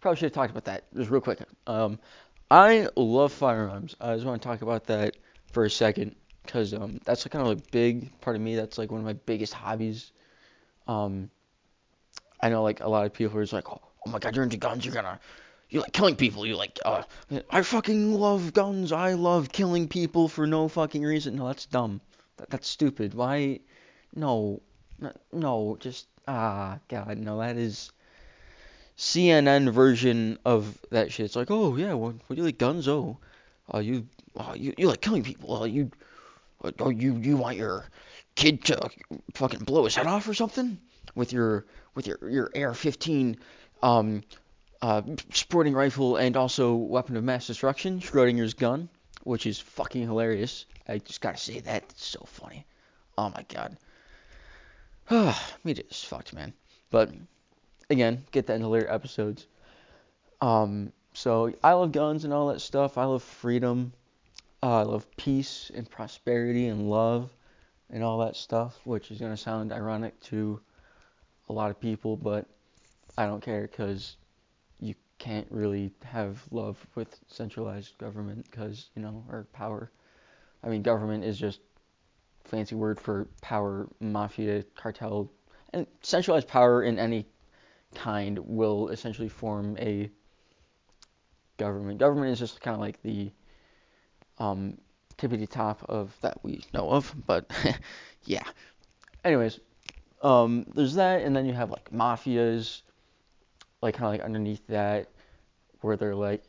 probably 0.00 0.16
should 0.16 0.26
have 0.26 0.32
talked 0.32 0.50
about 0.50 0.64
that 0.64 0.84
just 0.94 1.10
real 1.10 1.20
quick. 1.20 1.40
Um, 1.66 1.98
I 2.50 2.88
love 2.96 3.32
firearms. 3.32 3.96
I 4.00 4.14
just 4.14 4.26
want 4.26 4.40
to 4.40 4.48
talk 4.48 4.62
about 4.62 4.84
that 4.86 5.16
for 5.52 5.64
a 5.64 5.70
second 5.70 6.14
because 6.44 6.72
um, 6.74 7.00
that's 7.04 7.24
like 7.24 7.32
kind 7.32 7.46
of 7.46 7.58
a 7.58 7.62
big 7.72 8.18
part 8.20 8.36
of 8.36 8.42
me. 8.42 8.54
That's 8.54 8.78
like 8.78 8.90
one 8.90 9.00
of 9.00 9.06
my 9.06 9.14
biggest 9.14 9.52
hobbies. 9.52 10.12
Um, 10.86 11.30
I 12.40 12.48
know 12.48 12.62
like 12.62 12.80
a 12.80 12.88
lot 12.88 13.06
of 13.06 13.12
people 13.12 13.38
are 13.38 13.42
just 13.42 13.52
like, 13.52 13.68
oh, 13.68 13.80
my 14.06 14.18
god, 14.18 14.36
you're 14.36 14.44
into 14.44 14.56
guns. 14.56 14.84
You're 14.84 14.94
gonna 14.94 15.18
you 15.68 15.80
like 15.80 15.92
killing 15.92 16.16
people. 16.16 16.46
You 16.46 16.56
like, 16.56 16.78
uh, 16.84 17.02
I 17.50 17.62
fucking 17.62 18.14
love 18.14 18.52
guns. 18.52 18.92
I 18.92 19.14
love 19.14 19.50
killing 19.50 19.88
people 19.88 20.28
for 20.28 20.46
no 20.46 20.68
fucking 20.68 21.02
reason. 21.02 21.36
No, 21.36 21.48
that's 21.48 21.66
dumb. 21.66 22.00
That, 22.36 22.50
that's 22.50 22.68
stupid. 22.68 23.14
Why? 23.14 23.60
No, 24.14 24.62
no, 25.32 25.76
just 25.80 26.06
ah, 26.26 26.78
God, 26.88 27.18
no. 27.18 27.38
That 27.38 27.56
is 27.56 27.92
CNN 28.96 29.70
version 29.72 30.38
of 30.44 30.78
that 30.90 31.12
shit. 31.12 31.26
It's 31.26 31.36
like, 31.36 31.50
oh 31.50 31.76
yeah, 31.76 31.94
what, 31.94 32.14
what 32.26 32.36
do 32.36 32.36
you 32.36 32.44
like 32.44 32.58
guns? 32.58 32.88
Oh, 32.88 33.18
uh, 33.72 33.78
you, 33.78 34.06
uh, 34.36 34.54
you, 34.56 34.74
you 34.78 34.88
like 34.88 35.00
killing 35.00 35.22
people. 35.22 35.62
Uh, 35.62 35.66
you, 35.66 35.90
uh, 36.64 36.88
you, 36.88 37.16
you 37.16 37.36
want 37.36 37.56
your 37.56 37.84
kid 38.34 38.64
to 38.64 38.90
fucking 39.34 39.60
blow 39.60 39.84
his 39.84 39.94
head 39.94 40.06
off 40.06 40.28
or 40.28 40.34
something 40.34 40.78
with 41.14 41.32
your 41.32 41.66
with 41.94 42.06
your 42.06 42.18
your 42.28 42.50
AR-15 42.54 43.38
um 43.82 44.22
uh, 44.82 45.02
sporting 45.32 45.72
rifle 45.72 46.16
and 46.16 46.36
also 46.36 46.74
weapon 46.74 47.16
of 47.16 47.24
mass 47.24 47.46
destruction, 47.46 47.98
Schrodinger's 47.98 48.54
gun, 48.54 48.88
which 49.26 49.44
is 49.44 49.58
fucking 49.58 50.02
hilarious. 50.02 50.66
I 50.86 50.98
just 50.98 51.20
gotta 51.20 51.36
say 51.36 51.58
that, 51.60 51.82
it's 51.90 52.06
so 52.06 52.20
funny. 52.26 52.64
Oh 53.18 53.28
my 53.30 53.44
god. 53.48 53.76
Media 55.64 55.84
is 55.90 56.04
fucked, 56.04 56.32
man. 56.32 56.52
But 56.90 57.10
again, 57.90 58.24
get 58.30 58.46
that 58.46 58.54
into 58.54 58.68
later 58.68 58.88
episodes. 58.88 59.48
Um, 60.40 60.92
so 61.12 61.52
I 61.64 61.72
love 61.72 61.90
guns 61.90 62.24
and 62.24 62.32
all 62.32 62.48
that 62.48 62.60
stuff. 62.60 62.96
I 62.96 63.04
love 63.04 63.22
freedom. 63.22 63.92
Uh, 64.62 64.80
I 64.80 64.82
love 64.82 65.06
peace 65.16 65.72
and 65.74 65.90
prosperity 65.90 66.68
and 66.68 66.88
love 66.88 67.30
and 67.90 68.04
all 68.04 68.18
that 68.18 68.36
stuff, 68.36 68.78
which 68.84 69.10
is 69.10 69.18
gonna 69.18 69.36
sound 69.36 69.72
ironic 69.72 70.20
to 70.24 70.60
a 71.48 71.52
lot 71.52 71.70
of 71.72 71.80
people, 71.80 72.16
but 72.16 72.46
I 73.18 73.26
don't 73.26 73.42
care 73.42 73.62
because 73.62 74.16
can't 75.18 75.46
really 75.50 75.92
have 76.04 76.42
love 76.50 76.84
with 76.94 77.18
centralized 77.26 77.96
government 77.98 78.46
because 78.50 78.90
you 78.94 79.02
know 79.02 79.24
or 79.28 79.46
power. 79.52 79.90
I 80.62 80.68
mean, 80.68 80.82
government 80.82 81.24
is 81.24 81.38
just 81.38 81.60
fancy 82.44 82.74
word 82.74 83.00
for 83.00 83.28
power, 83.40 83.88
mafia, 84.00 84.64
cartel, 84.74 85.30
and 85.72 85.86
centralized 86.02 86.48
power 86.48 86.82
in 86.82 86.98
any 86.98 87.26
kind 87.94 88.38
will 88.38 88.88
essentially 88.88 89.28
form 89.28 89.76
a 89.78 90.10
government. 91.56 91.98
Government 91.98 92.32
is 92.32 92.38
just 92.38 92.60
kind 92.60 92.74
of 92.74 92.80
like 92.80 93.02
the 93.02 93.30
um, 94.38 94.78
tippity 95.18 95.48
top 95.48 95.84
of 95.88 96.16
that 96.20 96.42
we 96.42 96.62
know 96.74 96.90
of, 96.90 97.14
but 97.26 97.50
yeah. 98.24 98.44
Anyways, 99.24 99.60
um, 100.22 100.66
there's 100.74 100.94
that, 100.94 101.22
and 101.22 101.34
then 101.34 101.46
you 101.46 101.52
have 101.52 101.70
like 101.70 101.90
mafias, 101.90 102.82
like 103.82 103.94
kind 103.94 104.06
of 104.06 104.12
like 104.12 104.20
underneath 104.22 104.66
that, 104.68 105.08
where 105.80 105.96
they're 105.96 106.14
like 106.14 106.42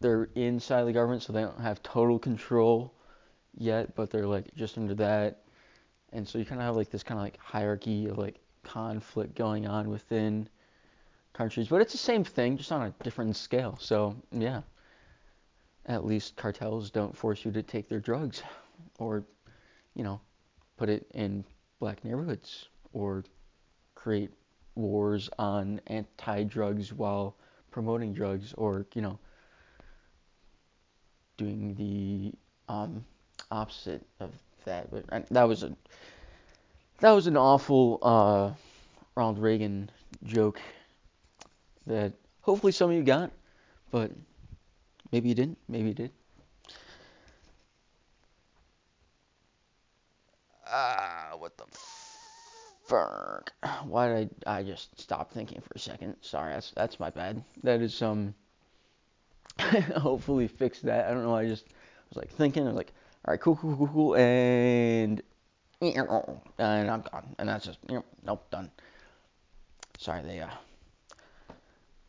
they're 0.00 0.28
inside 0.34 0.84
the 0.84 0.92
government, 0.92 1.22
so 1.22 1.32
they 1.32 1.42
don't 1.42 1.60
have 1.60 1.82
total 1.82 2.18
control 2.18 2.92
yet, 3.56 3.94
but 3.94 4.10
they're 4.10 4.26
like 4.26 4.54
just 4.54 4.76
under 4.78 4.94
that, 4.94 5.42
and 6.12 6.26
so 6.26 6.38
you 6.38 6.44
kind 6.44 6.60
of 6.60 6.66
have 6.66 6.76
like 6.76 6.90
this 6.90 7.02
kind 7.02 7.18
of 7.18 7.24
like 7.24 7.38
hierarchy 7.38 8.06
of 8.06 8.18
like 8.18 8.40
conflict 8.62 9.34
going 9.34 9.66
on 9.66 9.88
within 9.88 10.48
countries, 11.32 11.68
but 11.68 11.80
it's 11.80 11.92
the 11.92 11.98
same 11.98 12.24
thing, 12.24 12.56
just 12.56 12.72
on 12.72 12.82
a 12.82 13.04
different 13.04 13.36
scale. 13.36 13.78
So 13.80 14.16
yeah, 14.32 14.62
at 15.86 16.04
least 16.04 16.36
cartels 16.36 16.90
don't 16.90 17.16
force 17.16 17.44
you 17.44 17.52
to 17.52 17.62
take 17.62 17.88
their 17.88 18.00
drugs, 18.00 18.42
or 18.98 19.24
you 19.94 20.04
know, 20.04 20.20
put 20.76 20.88
it 20.88 21.06
in 21.14 21.44
black 21.78 22.04
neighborhoods, 22.04 22.68
or 22.92 23.24
create 23.94 24.30
wars 24.76 25.28
on 25.38 25.80
anti-drugs 25.88 26.92
while 26.92 27.34
promoting 27.70 28.12
drugs, 28.12 28.54
or 28.56 28.86
you 28.94 29.02
know, 29.02 29.18
doing 31.36 31.74
the 31.74 32.32
um, 32.72 33.04
opposite 33.50 34.06
of 34.20 34.32
that. 34.64 34.90
But 34.90 35.28
that 35.30 35.48
was 35.48 35.62
a 35.62 35.76
that 37.00 37.10
was 37.10 37.26
an 37.26 37.36
awful 37.36 37.98
uh, 38.02 38.52
Ronald 39.14 39.38
Reagan 39.38 39.90
joke 40.24 40.60
that 41.86 42.12
hopefully 42.40 42.72
some 42.72 42.90
of 42.90 42.96
you 42.96 43.02
got, 43.02 43.30
but 43.90 44.10
maybe 45.12 45.28
you 45.28 45.34
didn't. 45.34 45.58
Maybe 45.68 45.88
you 45.88 45.94
did. 45.94 46.10
Ah, 50.68 51.34
what 51.38 51.56
the 51.56 51.64
fuck? 52.86 53.52
Why 53.84 54.08
did 54.08 54.30
I, 54.46 54.58
I 54.58 54.62
just 54.62 54.98
stop 55.00 55.32
thinking 55.32 55.60
for 55.60 55.74
a 55.74 55.78
second? 55.78 56.16
Sorry, 56.20 56.52
that's 56.52 56.72
that's 56.72 57.00
my 57.00 57.10
bad. 57.10 57.42
That 57.62 57.80
is 57.80 58.00
um. 58.02 58.34
hopefully 59.96 60.48
fix 60.48 60.80
that. 60.80 61.08
I 61.08 61.14
don't 61.14 61.22
know. 61.22 61.34
I 61.34 61.46
just 61.46 61.64
was 62.10 62.16
like 62.16 62.30
thinking. 62.30 62.64
I 62.64 62.66
was 62.66 62.76
like, 62.76 62.92
all 63.24 63.32
right, 63.32 63.40
cool, 63.40 63.56
cool, 63.56 63.76
cool, 63.76 63.88
cool, 63.88 64.14
and 64.16 65.22
and 65.80 66.90
I'm 66.90 67.02
gone. 67.02 67.34
And 67.38 67.48
that's 67.48 67.64
just 67.64 67.78
nope, 68.24 68.50
done. 68.50 68.70
Sorry, 69.98 70.22
they 70.22 70.40
uh 70.40 70.48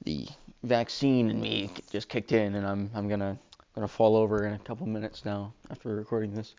the 0.03 0.27
vaccine 0.63 1.29
in 1.29 1.39
me 1.39 1.69
just 1.91 2.09
kicked 2.09 2.31
in, 2.31 2.55
and 2.55 2.65
I'm 2.65 2.89
I'm 2.93 3.07
gonna 3.07 3.37
gonna 3.75 3.87
fall 3.87 4.15
over 4.15 4.45
in 4.45 4.53
a 4.53 4.59
couple 4.59 4.87
minutes 4.87 5.25
now 5.25 5.53
after 5.69 5.95
recording 5.95 6.33
this. 6.33 6.55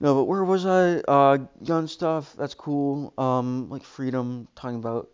No, 0.00 0.14
but 0.14 0.24
where 0.24 0.44
was 0.44 0.66
I? 0.66 0.98
Uh, 1.00 1.38
gun 1.64 1.88
stuff. 1.88 2.34
That's 2.36 2.54
cool. 2.54 3.12
Um, 3.16 3.68
like 3.70 3.84
freedom, 3.84 4.48
talking 4.54 4.78
about 4.78 5.08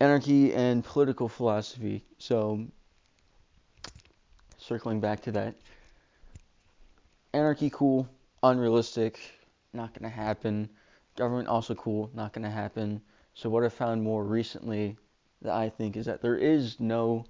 anarchy 0.00 0.52
and 0.52 0.84
political 0.84 1.28
philosophy. 1.28 2.04
So, 2.18 2.66
circling 4.58 5.00
back 5.00 5.22
to 5.22 5.32
that, 5.32 5.54
anarchy 7.32 7.70
cool, 7.70 8.08
unrealistic, 8.42 9.18
not 9.72 9.94
gonna 9.94 10.10
happen. 10.10 10.68
Government 11.16 11.48
also 11.48 11.74
cool, 11.74 12.10
not 12.14 12.32
gonna 12.32 12.50
happen. 12.50 13.00
So 13.34 13.50
what 13.50 13.64
I 13.64 13.68
found 13.68 14.02
more 14.02 14.24
recently 14.24 14.96
that 15.42 15.54
I 15.54 15.68
think 15.68 15.96
is 15.96 16.06
that 16.06 16.22
there 16.22 16.36
is 16.36 16.80
no 16.80 17.24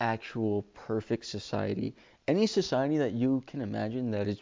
actual 0.00 0.62
perfect 0.74 1.26
society. 1.26 1.94
Any 2.26 2.46
society 2.46 2.98
that 2.98 3.12
you 3.12 3.42
can 3.46 3.60
imagine 3.60 4.10
that 4.12 4.28
is 4.28 4.40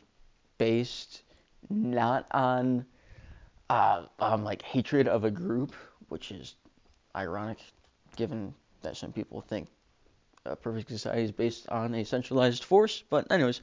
based 0.59 1.23
not 1.69 2.27
on 2.31 2.85
uh, 3.69 4.05
um, 4.19 4.45
like 4.45 4.63
hatred 4.63 5.09
of 5.09 5.25
a 5.25 5.31
group, 5.31 5.75
which 6.09 6.31
is 6.31 6.55
ironic 7.15 7.59
given 8.17 8.55
that 8.83 8.97
some 8.97 9.13
people 9.13 9.41
think 9.41 9.69
a 10.45 10.55
perfect 10.55 10.89
society 10.89 11.23
is 11.23 11.33
based 11.33 11.69
on 11.71 11.95
a 11.95 12.05
centralized 12.05 12.65
force. 12.65 13.03
But 13.11 13.31
anyways, 13.31 13.61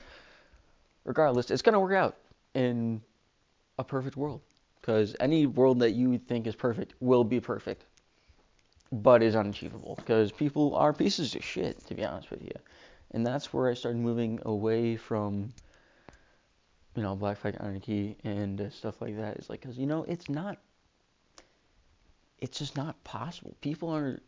regardless, 1.05 1.49
it's 1.49 1.61
gonna 1.61 1.79
work 1.79 1.93
out 1.93 2.17
in 2.53 3.01
a 3.79 3.83
perfect 3.83 4.17
world 4.17 4.41
because 4.81 5.15
any 5.19 5.45
world 5.45 5.79
that 5.79 5.91
you 5.91 6.17
think 6.17 6.45
is 6.45 6.55
perfect 6.55 6.93
will 6.99 7.23
be 7.23 7.39
perfect 7.39 7.85
but 8.93 9.23
is 9.23 9.35
unachievable 9.35 9.95
because 9.95 10.31
people 10.31 10.75
are 10.75 10.93
pieces 10.93 11.35
of 11.35 11.43
shit, 11.43 11.83
to 11.87 11.95
be 11.95 12.05
honest 12.05 12.29
with 12.29 12.43
you. 12.43 12.51
And 13.11 13.25
that's 13.25 13.51
where 13.51 13.69
I 13.69 13.73
started 13.73 13.99
moving 13.99 14.39
away 14.45 14.95
from, 14.95 15.51
you 16.95 17.03
know, 17.03 17.15
Black 17.15 17.37
Flag 17.37 17.57
Anarchy 17.59 18.17
and 18.23 18.59
uh, 18.59 18.69
stuff 18.69 19.01
like 19.01 19.17
that. 19.17 19.37
It's 19.37 19.49
like, 19.49 19.61
because, 19.61 19.77
you 19.77 19.87
know, 19.87 20.05
it's 20.07 20.29
not, 20.29 20.57
it's 22.39 22.59
just 22.59 22.75
not 22.75 23.01
possible. 23.03 23.55
People 23.61 23.89
are, 23.89 24.21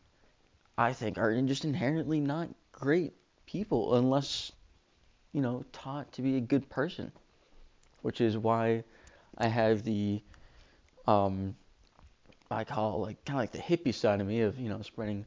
I 0.78 0.94
think, 0.94 1.18
are 1.18 1.40
just 1.44 1.66
inherently 1.66 2.20
not 2.20 2.50
great 2.72 3.14
people 3.46 3.96
unless, 3.96 4.52
you 5.32 5.42
know, 5.42 5.64
taught 5.74 6.12
to 6.14 6.22
be 6.22 6.38
a 6.38 6.42
good 6.42 6.70
person. 6.70 7.12
Which 8.02 8.22
is 8.22 8.38
why 8.38 8.84
I 9.38 9.48
have 9.48 9.84
the, 9.84 10.22
um, 11.08 11.56
I 12.52 12.64
call 12.64 12.96
it 12.96 13.08
like 13.08 13.26
kind 13.26 13.40
of 13.40 13.44
like 13.44 13.52
the 13.52 13.58
hippie 13.58 13.94
side 13.94 14.22
of 14.22 14.28
me 14.28 14.42
of 14.42 14.60
you 14.60 14.70
know 14.70 14.82
spreading 14.82 15.26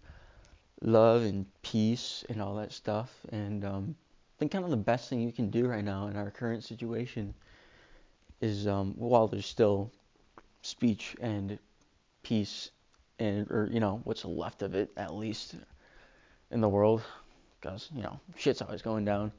love 0.81 1.23
and 1.23 1.47
peace 1.63 2.25
and 2.29 2.41
all 2.41 2.57
that 2.57 2.73
stuff. 2.73 3.11
And 3.31 3.65
um, 3.65 3.97
think 4.39 4.53
kind 4.53 4.65
of 4.65 4.71
the 4.71 4.77
best 4.77 5.09
thing 5.09 5.21
you 5.21 5.33
can 5.33 5.51
do 5.51 5.67
right 5.67 5.85
now 5.85 6.07
in 6.07 6.17
our 6.17 6.31
current 6.31 6.65
situation 6.65 7.35
is 8.41 8.67
um, 8.67 8.95
while 8.97 9.27
there's 9.27 9.47
still 9.47 9.91
speech 10.63 11.17
and 11.21 11.59
peace 12.23 12.71
and 13.19 13.51
or 13.51 13.69
you 13.73 13.81
know 13.81 14.01
what's 14.05 14.25
left 14.25 14.63
of 14.63 14.75
it 14.75 14.91
at 14.97 15.15
least 15.15 15.57
in 16.51 16.61
the 16.61 16.69
world 16.69 17.03
because 17.61 17.89
you 17.95 18.03
know 18.03 18.19
shit's 18.37 18.61
always 18.63 18.83
going 18.83 19.05
down 19.05 19.33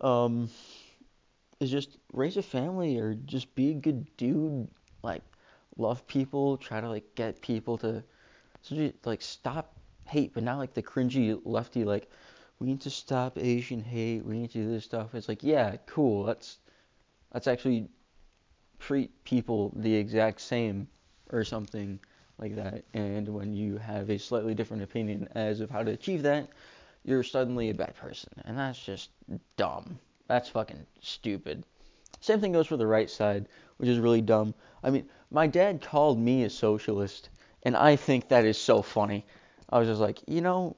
um 0.00 0.48
is 1.60 1.70
just 1.70 1.98
raise 2.12 2.36
a 2.36 2.42
family 2.42 2.98
or 2.98 3.14
just 3.14 3.54
be 3.54 3.70
a 3.70 3.74
good 3.74 4.06
dude. 4.16 4.68
Like 5.02 5.22
love 5.76 6.06
people 6.06 6.56
try 6.56 6.80
to 6.80 6.88
like 6.88 7.14
get 7.14 7.40
people 7.40 7.78
to 7.78 8.02
like 9.04 9.22
stop 9.22 9.72
hate 10.06 10.32
but 10.34 10.42
not 10.42 10.58
like 10.58 10.74
the 10.74 10.82
cringy 10.82 11.38
lefty 11.44 11.84
like 11.84 12.10
we 12.58 12.66
need 12.66 12.80
to 12.80 12.90
stop 12.90 13.38
asian 13.38 13.82
hate 13.82 14.24
we 14.24 14.38
need 14.38 14.50
to 14.50 14.58
do 14.58 14.70
this 14.70 14.84
stuff 14.84 15.14
it's 15.14 15.28
like 15.28 15.42
yeah 15.42 15.76
cool 15.86 16.24
let's 16.24 16.58
let's 17.32 17.46
actually 17.46 17.88
treat 18.78 19.24
people 19.24 19.72
the 19.76 19.94
exact 19.94 20.40
same 20.40 20.88
or 21.32 21.44
something 21.44 21.98
like 22.38 22.56
that. 22.56 22.84
And 22.94 23.28
when 23.28 23.52
you 23.52 23.78
have 23.78 24.10
a 24.10 24.18
slightly 24.18 24.54
different 24.54 24.82
opinion 24.82 25.28
as 25.34 25.60
of 25.60 25.70
how 25.70 25.82
to 25.82 25.90
achieve 25.92 26.22
that, 26.22 26.48
you're 27.04 27.22
suddenly 27.22 27.70
a 27.70 27.74
bad 27.74 27.94
person. 27.96 28.30
And 28.44 28.58
that's 28.58 28.78
just 28.78 29.10
dumb. 29.56 29.98
That's 30.28 30.48
fucking 30.48 30.86
stupid. 31.00 31.64
Same 32.20 32.40
thing 32.40 32.52
goes 32.52 32.66
for 32.66 32.76
the 32.76 32.86
right 32.86 33.10
side, 33.10 33.48
which 33.76 33.88
is 33.88 33.98
really 33.98 34.22
dumb. 34.22 34.54
I 34.82 34.90
mean, 34.90 35.08
my 35.30 35.46
dad 35.46 35.82
called 35.82 36.18
me 36.18 36.44
a 36.44 36.50
socialist, 36.50 37.28
and 37.62 37.76
I 37.76 37.96
think 37.96 38.28
that 38.28 38.44
is 38.44 38.58
so 38.58 38.82
funny. 38.82 39.24
I 39.70 39.78
was 39.78 39.88
just 39.88 40.00
like, 40.00 40.20
you 40.26 40.40
know, 40.40 40.76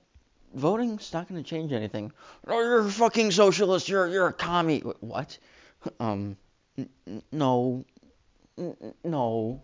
voting's 0.55 1.12
not 1.12 1.28
going 1.28 1.43
to 1.43 1.49
change 1.49 1.73
anything. 1.73 2.12
Oh, 2.47 2.61
you're 2.61 2.81
a 2.81 2.90
fucking 2.90 3.31
socialist. 3.31 3.88
You're 3.88 4.09
you're 4.09 4.28
a 4.28 4.33
commie. 4.33 4.81
What? 5.00 5.38
Um, 6.00 6.37
n- 6.76 7.23
no, 7.33 7.85
n- 8.59 8.95
no 9.05 9.62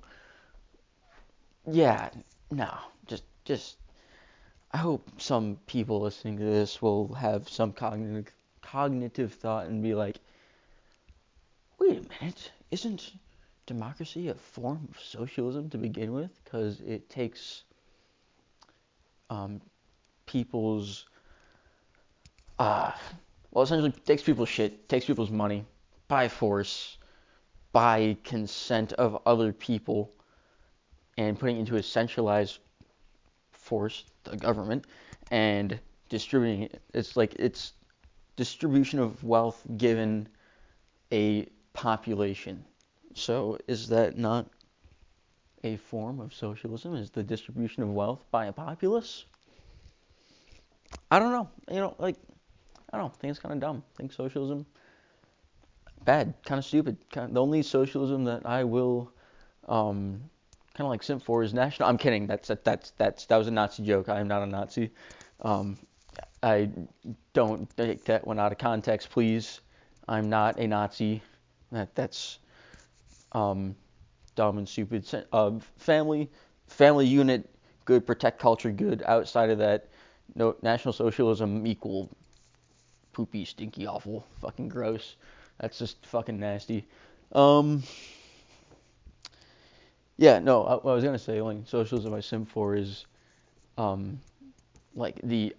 yeah, 1.67 2.11
no, 2.50 2.73
just 3.07 3.25
just 3.45 3.76
I 4.73 4.79
hope 4.79 5.09
some 5.19 5.57
people 5.67 6.00
listening 6.00 6.38
to 6.38 6.45
this 6.45 6.83
will 6.83 7.14
have 7.14 7.49
some 7.49 7.73
cognitive 7.73 8.33
cognitive 8.61 9.33
thought 9.35 9.67
and 9.67 9.83
be 9.83 9.95
like, 9.95 10.19
wait 11.79 11.99
a 11.99 12.23
minute, 12.23 12.50
isn't 12.71 13.12
democracy 13.67 14.29
a 14.29 14.35
form 14.35 14.88
of 14.91 15.00
socialism 15.03 15.71
to 15.71 15.79
begin 15.79 16.12
with? 16.12 16.31
Because 16.45 16.81
it 16.81 17.09
takes 17.09 17.64
um, 19.31 19.61
people's 20.26 21.07
uh, 22.59 22.93
well, 23.50 23.62
essentially 23.64 23.93
takes 23.93 24.23
people's 24.23 24.49
shit, 24.49 24.88
takes 24.88 25.07
people's 25.07 25.31
money 25.31 25.64
by 26.09 26.28
force, 26.28 26.99
by 27.73 28.16
consent 28.25 28.93
of 28.95 29.21
other 29.26 29.52
people 29.52 30.12
and 31.16 31.38
putting 31.38 31.59
into 31.59 31.76
a 31.76 31.83
centralized 31.83 32.59
force, 33.52 34.04
the 34.25 34.37
government, 34.37 34.85
and 35.31 35.79
distributing 36.09 36.62
it. 36.62 36.83
It's 36.92 37.16
like 37.16 37.35
it's 37.37 37.72
distribution 38.37 38.98
of 38.98 39.22
wealth 39.22 39.62
given 39.77 40.29
a 41.12 41.46
population. 41.72 42.64
So 43.14 43.59
is 43.68 43.88
that 43.88 44.18
not 44.18 44.51
a 45.62 45.77
form 45.77 46.20
of 46.20 46.35
socialism? 46.35 46.94
Is 46.96 47.11
the 47.11 47.22
distribution 47.22 47.85
of 47.85 47.90
wealth 47.90 48.25
by 48.33 48.46
a 48.46 48.53
populace? 48.53 49.25
I 51.14 51.18
don't 51.18 51.33
know. 51.33 51.48
You 51.70 51.81
know, 51.81 51.94
like 51.98 52.16
I 52.92 52.96
don't 52.96 53.07
know. 53.07 53.12
I 53.14 53.20
think 53.20 53.31
it's 53.31 53.40
kind 53.40 53.53
of 53.53 53.61
dumb. 53.61 53.83
I 53.94 53.96
think 53.98 54.12
socialism 54.12 54.66
bad, 56.05 56.35
kind 56.44 56.59
of 56.59 56.64
stupid. 56.64 56.96
Kind 57.12 57.29
of, 57.29 57.35
the 57.35 57.42
only 57.42 57.62
socialism 57.62 58.24
that 58.24 58.44
I 58.44 58.64
will 58.64 59.11
um, 59.68 60.20
kind 60.74 60.87
of 60.87 60.88
like 60.88 61.03
simp 61.03 61.22
for 61.22 61.42
is 61.42 61.55
national. 61.55 61.88
I'm 61.88 61.98
kidding. 61.98 62.27
That's 62.27 62.48
that, 62.48 62.64
that's 62.64 62.92
that's 62.96 63.27
that 63.27 63.37
was 63.37 63.48
a 63.48 63.50
Nazi 63.50 63.83
joke. 63.85 64.09
I 64.09 64.20
am 64.20 64.29
not 64.29 64.42
a 64.42 64.46
Nazi. 64.46 64.90
Um, 65.40 65.79
I 66.42 66.70
don't 67.33 67.74
take 67.77 68.05
that 68.05 68.27
one 68.27 68.38
out 68.38 68.53
of 68.53 68.59
context, 68.59 69.11
please. 69.11 69.61
I'm 70.09 70.29
not 70.29 70.59
a 70.59 70.66
Nazi. 70.66 71.22
That 71.72 71.94
that's 71.94 72.38
um, 73.33 73.74
dumb 74.35 74.59
and 74.59 74.68
stupid. 74.68 75.07
Uh, 75.33 75.53
family 75.79 76.31
family 76.66 77.07
unit 77.07 77.48
good. 77.85 78.07
Protect 78.07 78.38
culture 78.38 78.70
good. 78.70 79.03
Outside 79.07 79.50
of 79.50 79.59
that, 79.59 79.88
no 80.34 80.56
National 80.62 80.92
Socialism 80.92 81.66
equal 81.66 82.10
poopy, 83.12 83.44
stinky, 83.44 83.87
awful, 83.87 84.26
fucking 84.40 84.68
gross. 84.68 85.16
That's 85.60 85.78
just 85.78 86.04
fucking 86.06 86.38
nasty. 86.38 86.87
Um, 87.32 87.82
yeah, 90.16 90.38
no, 90.38 90.64
I, 90.64 90.74
I 90.74 90.94
was 90.94 91.04
gonna 91.04 91.18
say, 91.18 91.40
like 91.40 91.58
socialism 91.66 92.14
I 92.14 92.20
sim 92.20 92.44
for 92.44 92.74
is, 92.74 93.06
um, 93.78 94.20
like 94.94 95.20
the 95.22 95.54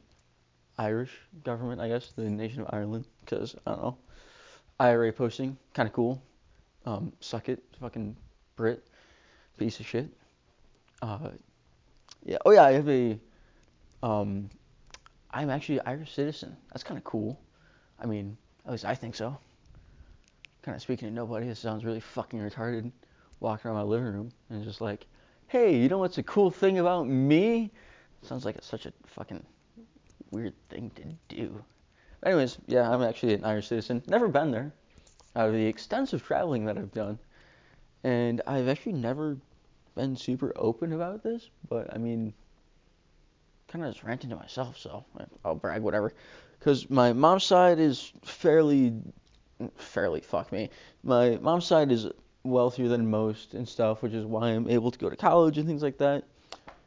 Irish 0.78 1.12
government, 1.44 1.82
I 1.82 1.88
guess, 1.88 2.12
the 2.16 2.24
nation 2.24 2.62
of 2.62 2.70
Ireland, 2.74 3.06
because 3.22 3.56
I 3.66 3.72
don't 3.72 3.82
know, 3.82 3.98
IRA 4.80 5.12
posting, 5.12 5.58
kind 5.74 5.88
of 5.88 5.94
cool. 5.94 6.22
Um, 6.86 7.12
suck 7.20 7.50
it, 7.50 7.64
fucking 7.80 8.16
Brit, 8.56 8.86
piece 9.58 9.80
of 9.80 9.86
shit. 9.86 10.10
Uh, 11.02 11.30
yeah. 12.24 12.38
Oh 12.46 12.52
yeah, 12.52 12.64
I 12.64 12.74
have 12.74 12.88
a, 12.90 13.20
um, 14.06 14.50
I'm 15.32 15.50
actually 15.50 15.80
an 15.80 15.84
Irish 15.88 16.14
citizen. 16.14 16.56
That's 16.72 16.84
kind 16.84 16.98
of 16.98 17.04
cool. 17.04 17.40
I 18.00 18.06
mean, 18.06 18.38
at 18.66 18.72
least 18.72 18.86
I 18.86 18.94
think 18.94 19.16
so. 19.16 19.36
Kind 20.62 20.76
of 20.76 20.82
speaking 20.82 21.10
to 21.10 21.14
nobody. 21.14 21.48
This 21.48 21.60
sounds 21.60 21.84
really 21.84 22.00
fucking 22.00 22.40
retarded 22.40 22.92
walking 23.40 23.70
around 23.70 23.78
my 23.78 23.84
living 23.84 24.06
room 24.06 24.32
and 24.50 24.64
just 24.64 24.80
like, 24.80 25.08
hey, 25.48 25.76
you 25.76 25.90
know 25.90 25.98
what's 25.98 26.20
a 26.20 26.24
cool 26.24 26.52
thing 26.52 26.78
about 26.78 27.08
me? 27.08 27.72
Sounds 28.22 28.46
like 28.46 28.56
it's 28.56 28.68
such 28.68 28.86
a 28.86 28.94
fucking 29.08 29.44
weird 30.30 30.54
thing 30.70 30.92
to 30.96 31.36
do. 31.36 31.64
Anyways, 32.24 32.60
yeah, 32.68 32.90
I'm 32.90 33.02
actually 33.02 33.34
an 33.34 33.44
Irish 33.44 33.68
citizen. 33.70 34.04
Never 34.08 34.28
been 34.28 34.52
there. 34.52 34.72
Out 35.36 35.48
of 35.48 35.54
the 35.54 35.66
extensive 35.66 36.24
traveling 36.24 36.66
that 36.66 36.78
I've 36.78 36.94
done, 36.94 37.20
and 38.04 38.42
I've 38.46 38.68
actually 38.68 38.94
never 38.94 39.38
been 39.96 40.16
super 40.16 40.54
open 40.56 40.94
about 40.94 41.24
this. 41.24 41.50
But 41.68 41.94
I 41.94 41.98
mean, 41.98 42.34
kind 43.76 43.88
of 43.88 43.94
just 43.94 44.06
ranting 44.06 44.30
to 44.30 44.36
myself, 44.36 44.78
so 44.78 45.04
I'll 45.44 45.56
brag 45.56 45.82
whatever. 45.82 46.14
Because 46.58 46.90
my 46.90 47.12
mom's 47.12 47.44
side 47.44 47.80
is 47.80 48.14
fairly, 48.24 48.94
fairly 49.78 50.22
fuck 50.22 50.52
me. 50.52 50.70
My 51.04 51.38
mom's 51.42 51.66
side 51.66 51.92
is 51.92 52.08
wealthier 52.44 52.88
than 52.88 53.10
most 53.10 53.54
and 53.54 53.68
stuff, 53.68 54.02
which 54.02 54.14
is 54.14 54.26
why 54.26 54.50
I'm 54.50 54.70
able 54.70 54.92
to 54.92 55.00
go 55.00 55.10
to 55.10 55.16
college 55.16 55.58
and 55.58 55.68
things 55.68 55.84
like 55.84 55.98
that. 55.98 56.24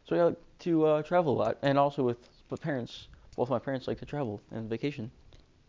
So 0.07 0.16
I 0.16 0.22
like 0.24 0.38
to 0.61 0.87
uh, 0.87 1.03
travel 1.03 1.35
a 1.35 1.38
lot, 1.38 1.59
and 1.62 1.79
also 1.79 2.03
with 2.03 2.16
my 2.51 2.57
parents. 2.57 3.09
Both 3.37 3.51
my 3.51 3.59
parents 3.59 3.87
like 3.87 4.01
to 4.01 4.07
travel 4.07 4.40
and 4.51 4.68
vacation, 4.68 5.12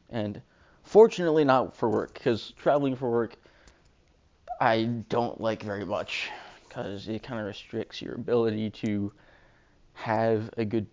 and 0.09 0.41
fortunately 0.83 1.43
not 1.43 1.75
for 1.75 1.89
work, 1.89 2.13
because 2.13 2.53
traveling 2.57 2.95
for 2.95 3.11
work 3.11 3.35
I 4.59 4.85
don't 5.09 5.39
like 5.39 5.61
very 5.61 5.85
much, 5.85 6.29
because 6.67 7.07
it 7.07 7.21
kind 7.21 7.39
of 7.39 7.45
restricts 7.45 8.01
your 8.01 8.15
ability 8.15 8.71
to 8.71 9.11
have 9.93 10.49
a 10.57 10.65
good 10.65 10.87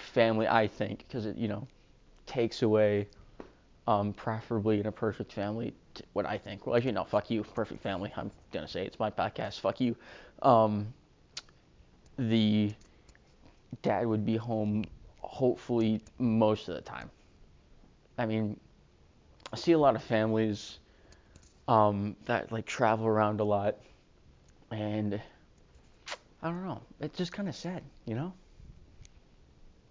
family. 0.00 0.46
I 0.48 0.66
think, 0.66 1.04
because 1.06 1.26
it 1.26 1.36
you 1.36 1.48
know 1.48 1.66
takes 2.26 2.62
away, 2.62 3.08
um, 3.86 4.12
preferably 4.12 4.80
in 4.80 4.86
a 4.86 4.92
perfect 4.92 5.32
family, 5.32 5.74
what 6.12 6.26
I 6.26 6.38
think. 6.38 6.66
Well, 6.66 6.76
actually, 6.76 6.92
no, 6.92 7.04
fuck 7.04 7.30
you, 7.30 7.42
perfect 7.42 7.82
family. 7.82 8.12
I'm 8.16 8.30
gonna 8.52 8.68
say 8.68 8.86
it's 8.86 8.98
my 8.98 9.10
podcast. 9.10 9.60
Fuck 9.60 9.80
you. 9.80 9.96
Um, 10.42 10.92
the 12.18 12.72
dad 13.82 14.06
would 14.06 14.26
be 14.26 14.36
home 14.36 14.84
hopefully 15.20 16.00
most 16.18 16.68
of 16.68 16.74
the 16.74 16.80
time. 16.80 17.10
I 18.18 18.26
mean, 18.26 18.58
I 19.52 19.56
see 19.56 19.72
a 19.72 19.78
lot 19.78 19.96
of 19.96 20.02
families 20.02 20.78
um, 21.68 22.16
that 22.26 22.52
like 22.52 22.66
travel 22.66 23.06
around 23.06 23.40
a 23.40 23.44
lot, 23.44 23.76
and 24.70 25.20
I 26.42 26.48
don't 26.48 26.64
know. 26.64 26.80
It's 27.00 27.16
just 27.16 27.32
kind 27.32 27.48
of 27.48 27.56
sad, 27.56 27.82
you 28.06 28.14
know. 28.14 28.32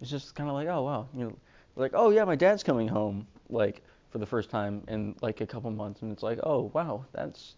It's 0.00 0.10
just 0.10 0.34
kind 0.34 0.48
of 0.48 0.54
like, 0.54 0.68
oh 0.68 0.82
wow, 0.82 1.08
you 1.14 1.24
know, 1.24 1.36
like 1.76 1.92
oh 1.94 2.10
yeah, 2.10 2.24
my 2.24 2.36
dad's 2.36 2.62
coming 2.62 2.88
home, 2.88 3.26
like 3.48 3.82
for 4.10 4.18
the 4.18 4.26
first 4.26 4.50
time 4.50 4.82
in 4.88 5.14
like 5.20 5.40
a 5.40 5.46
couple 5.46 5.70
months, 5.70 6.02
and 6.02 6.12
it's 6.12 6.22
like, 6.22 6.38
oh 6.42 6.70
wow, 6.74 7.04
that's 7.12 7.54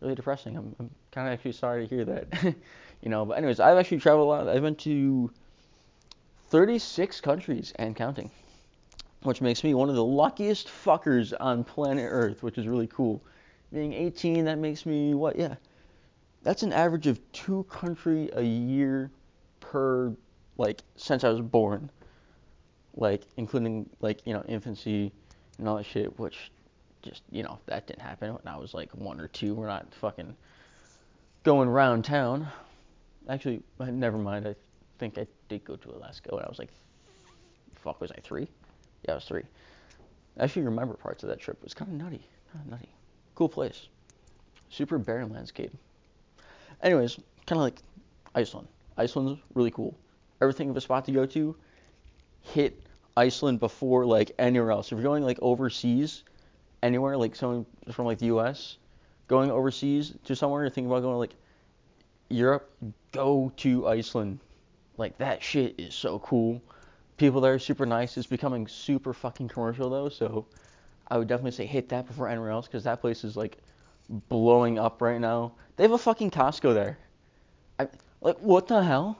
really 0.00 0.14
depressing. 0.14 0.56
I'm, 0.56 0.74
I'm 0.78 0.90
kind 1.10 1.28
of 1.28 1.34
actually 1.34 1.52
sorry 1.52 1.86
to 1.86 1.94
hear 1.94 2.04
that. 2.04 2.54
you 3.02 3.10
know, 3.10 3.24
but 3.24 3.38
anyways, 3.38 3.60
I've 3.60 3.78
actually 3.78 3.98
traveled 3.98 4.26
a 4.26 4.28
lot. 4.28 4.48
I've 4.48 4.62
been 4.62 4.76
to 4.76 5.30
36 6.48 7.20
countries 7.20 7.72
and 7.76 7.96
counting, 7.96 8.30
which 9.22 9.40
makes 9.40 9.64
me 9.64 9.74
one 9.74 9.88
of 9.88 9.94
the 9.94 10.04
luckiest 10.04 10.68
fuckers 10.68 11.32
on 11.40 11.64
planet 11.64 12.08
Earth, 12.10 12.42
which 12.42 12.58
is 12.58 12.66
really 12.66 12.86
cool. 12.86 13.22
Being 13.72 13.92
18, 13.92 14.44
that 14.44 14.58
makes 14.58 14.86
me 14.86 15.14
what? 15.14 15.36
Yeah, 15.36 15.56
that's 16.42 16.62
an 16.62 16.72
average 16.72 17.06
of 17.06 17.20
two 17.32 17.64
country 17.64 18.30
a 18.34 18.42
year 18.42 19.10
per 19.60 20.14
like 20.56 20.82
since 20.96 21.24
I 21.24 21.30
was 21.30 21.40
born, 21.40 21.90
like 22.94 23.22
including 23.36 23.88
like 24.00 24.20
you 24.26 24.32
know 24.32 24.44
infancy 24.48 25.12
and 25.58 25.68
all 25.68 25.76
that 25.76 25.86
shit, 25.86 26.18
which 26.18 26.50
just 27.02 27.22
you 27.30 27.42
know 27.42 27.58
that 27.66 27.86
didn't 27.86 28.02
happen 28.02 28.32
when 28.32 28.46
I 28.46 28.56
was 28.56 28.74
like 28.74 28.90
one 28.94 29.20
or 29.20 29.28
two. 29.28 29.54
We're 29.54 29.66
not 29.66 29.92
fucking 29.94 30.36
going 31.42 31.68
around 31.68 32.04
town. 32.04 32.48
Actually, 33.28 33.62
uh, 33.80 33.86
never 33.86 34.18
mind. 34.18 34.46
I 34.46 34.54
think 34.98 35.18
I 35.18 35.26
did 35.48 35.64
go 35.64 35.76
to 35.76 35.90
Alaska 35.90 36.34
when 36.34 36.44
I 36.44 36.48
was 36.48 36.58
like, 36.58 36.70
fuck, 37.74 38.00
was 38.00 38.10
I 38.10 38.20
three? 38.20 38.48
Yeah, 39.04 39.12
I 39.12 39.14
was 39.16 39.24
three. 39.24 39.42
I 40.38 40.44
actually 40.44 40.62
remember 40.62 40.94
parts 40.94 41.22
of 41.22 41.28
that 41.28 41.40
trip. 41.40 41.58
It 41.58 41.64
was 41.64 41.74
kind 41.74 41.90
of 41.90 41.96
nutty, 41.96 42.26
kind 42.52 42.64
of 42.64 42.70
nutty. 42.70 42.88
Cool 43.34 43.48
place. 43.48 43.88
Super 44.68 44.98
barren 44.98 45.32
landscape. 45.32 45.72
Anyways, 46.82 47.16
kind 47.46 47.58
of 47.58 47.62
like 47.62 47.78
Iceland. 48.34 48.68
Iceland's 48.96 49.40
really 49.54 49.70
cool. 49.70 49.96
Everything 50.40 50.70
of 50.70 50.76
a 50.76 50.80
spot 50.80 51.04
to 51.06 51.12
go 51.12 51.26
to, 51.26 51.56
hit 52.40 52.82
Iceland 53.16 53.60
before 53.60 54.04
like 54.04 54.32
anywhere 54.38 54.70
else. 54.70 54.86
If 54.86 54.92
you're 54.92 55.02
going 55.02 55.22
like 55.22 55.38
overseas, 55.40 56.24
anywhere 56.82 57.16
like 57.16 57.34
someone 57.34 57.66
from 57.92 58.06
like 58.06 58.18
the 58.18 58.26
U.S. 58.26 58.76
going 59.28 59.50
overseas 59.50 60.14
to 60.24 60.36
somewhere, 60.36 60.62
you're 60.62 60.70
thinking 60.70 60.90
about 60.90 61.02
going 61.02 61.18
like 61.18 61.34
Europe, 62.28 62.70
go 63.12 63.52
to 63.58 63.88
Iceland. 63.88 64.40
Like 64.96 65.16
that 65.18 65.42
shit 65.42 65.74
is 65.78 65.94
so 65.94 66.18
cool. 66.20 66.60
People 67.16 67.40
there 67.40 67.54
are 67.54 67.58
super 67.58 67.86
nice. 67.86 68.16
It's 68.16 68.26
becoming 68.26 68.66
super 68.66 69.12
fucking 69.12 69.48
commercial 69.48 69.88
though, 69.90 70.08
so 70.08 70.46
I 71.08 71.18
would 71.18 71.28
definitely 71.28 71.52
say 71.52 71.66
hit 71.66 71.88
that 71.90 72.06
before 72.06 72.28
anywhere 72.28 72.50
else 72.50 72.66
because 72.66 72.84
that 72.84 73.00
place 73.00 73.24
is 73.24 73.36
like 73.36 73.58
blowing 74.28 74.78
up 74.78 75.00
right 75.00 75.20
now. 75.20 75.52
They 75.76 75.84
have 75.84 75.92
a 75.92 75.98
fucking 75.98 76.30
Costco 76.30 76.74
there. 76.74 76.98
I, 77.78 77.88
like 78.20 78.38
what 78.38 78.66
the 78.66 78.82
hell? 78.82 79.18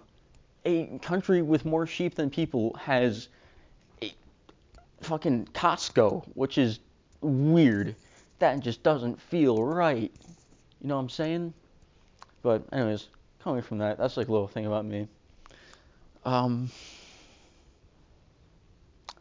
A 0.64 0.98
country 0.98 1.42
with 1.42 1.64
more 1.64 1.86
sheep 1.86 2.14
than 2.14 2.30
people 2.30 2.74
has 2.74 3.28
a 4.02 4.12
fucking 5.02 5.48
Costco, 5.52 6.24
which 6.34 6.58
is 6.58 6.80
weird. 7.20 7.94
That 8.38 8.60
just 8.60 8.82
doesn't 8.82 9.20
feel 9.20 9.62
right. 9.62 10.12
You 10.80 10.88
know 10.88 10.96
what 10.96 11.02
I'm 11.02 11.08
saying? 11.10 11.54
But 12.42 12.64
anyways, 12.72 13.08
coming 13.40 13.62
from 13.62 13.78
that, 13.78 13.98
that's 13.98 14.16
like 14.16 14.28
a 14.28 14.32
little 14.32 14.48
thing 14.48 14.66
about 14.66 14.84
me. 14.84 15.06
Um, 16.24 16.70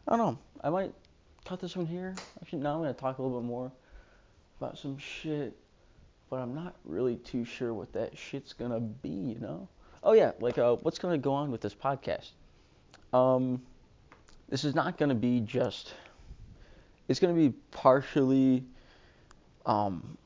I 0.08 0.16
don't 0.16 0.18
know. 0.18 0.38
I 0.62 0.70
might 0.70 0.94
cut 1.44 1.60
this 1.60 1.76
one 1.76 1.86
here. 1.86 2.14
Actually, 2.40 2.60
now 2.60 2.74
I'm 2.74 2.80
gonna 2.80 2.94
talk 2.94 3.18
a 3.18 3.22
little 3.22 3.40
bit 3.40 3.46
more 3.46 3.70
about 4.58 4.78
some 4.78 4.96
shit, 4.98 5.54
but 6.30 6.36
I'm 6.36 6.54
not 6.54 6.74
really 6.84 7.16
too 7.16 7.44
sure 7.44 7.74
what 7.74 7.92
that 7.92 8.16
shit's 8.16 8.52
gonna 8.52 8.80
be. 8.80 9.08
You 9.08 9.38
know? 9.40 9.68
Oh 10.06 10.12
yeah, 10.12 10.32
like 10.38 10.58
uh, 10.58 10.76
what's 10.76 10.98
gonna 10.98 11.16
go 11.16 11.32
on 11.32 11.50
with 11.50 11.62
this 11.62 11.74
podcast? 11.74 12.32
Um, 13.14 13.62
this 14.50 14.62
is 14.62 14.74
not 14.74 14.98
gonna 14.98 15.14
be 15.14 15.40
just. 15.40 15.94
It's 17.08 17.18
gonna 17.18 17.32
be 17.32 17.54
partially, 17.70 18.64
um, 19.64 20.18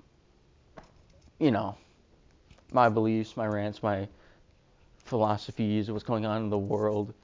you 1.39 1.53
know, 1.53 1.77
my 2.73 2.89
beliefs, 2.89 3.37
my 3.37 3.47
rants, 3.47 3.81
my 3.81 4.09
philosophies, 5.05 5.91
what's 5.93 6.05
going 6.05 6.27
on 6.27 6.43
in 6.43 6.51
the 6.51 6.59
world, 6.59 7.15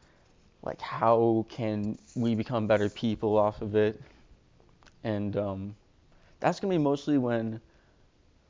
like 0.63 0.81
how 0.81 1.45
can 1.49 1.99
we 2.15 2.37
become 2.37 2.69
better 2.69 2.89
people 2.89 3.37
off 3.37 3.63
of 3.63 3.75
it, 3.75 4.01
and 5.03 5.37
um, 5.37 5.75
that's 6.39 6.61
gonna 6.61 6.73
be 6.73 6.79
mostly 6.79 7.19
when 7.19 7.61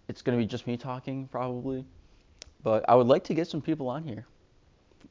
it's 0.08 0.20
gonna 0.20 0.36
be 0.36 0.44
just 0.44 0.66
me 0.66 0.76
talking 0.76 1.26
probably, 1.26 1.86
but 2.64 2.84
I 2.88 2.96
would 2.96 3.06
like 3.06 3.22
to 3.24 3.34
get 3.34 3.46
some 3.46 3.60
people 3.60 3.88
on 3.88 4.02
here. 4.02 4.26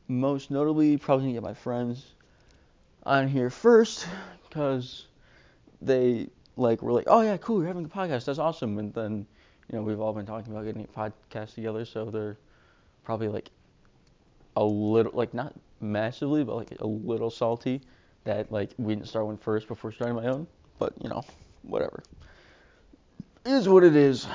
Most 0.09 0.51
notably, 0.51 0.97
probably 0.97 1.27
gonna 1.27 1.33
get 1.33 1.43
my 1.43 1.53
friends 1.53 2.03
on 3.03 3.29
here 3.29 3.49
first, 3.49 4.05
cause 4.51 5.05
they 5.81 6.27
like 6.57 6.81
were 6.81 6.91
like, 6.91 7.05
oh 7.07 7.21
yeah, 7.21 7.37
cool, 7.37 7.59
you're 7.59 7.67
having 7.67 7.85
a 7.85 7.87
podcast, 7.87 8.25
that's 8.25 8.39
awesome, 8.39 8.79
and 8.79 8.93
then 8.93 9.25
you 9.69 9.77
know 9.77 9.83
we've 9.83 10.01
all 10.01 10.11
been 10.11 10.25
talking 10.25 10.51
about 10.51 10.65
getting 10.65 10.83
a 10.83 10.99
podcast 10.99 11.53
together, 11.53 11.85
so 11.85 12.05
they're 12.05 12.37
probably 13.05 13.29
like 13.29 13.49
a 14.57 14.63
little 14.63 15.11
like 15.13 15.33
not 15.33 15.53
massively, 15.79 16.43
but 16.43 16.55
like 16.55 16.81
a 16.81 16.87
little 16.87 17.29
salty 17.29 17.81
that 18.23 18.51
like 18.51 18.71
we 18.77 18.95
didn't 18.95 19.07
start 19.07 19.25
one 19.25 19.37
first 19.37 19.67
before 19.67 19.91
starting 19.91 20.15
my 20.15 20.25
own. 20.25 20.47
But 20.79 20.93
you 21.01 21.09
know, 21.09 21.23
whatever. 21.61 22.03
It 23.45 23.51
is 23.51 23.69
what 23.69 23.83
it 23.83 23.95
is. 23.95 24.27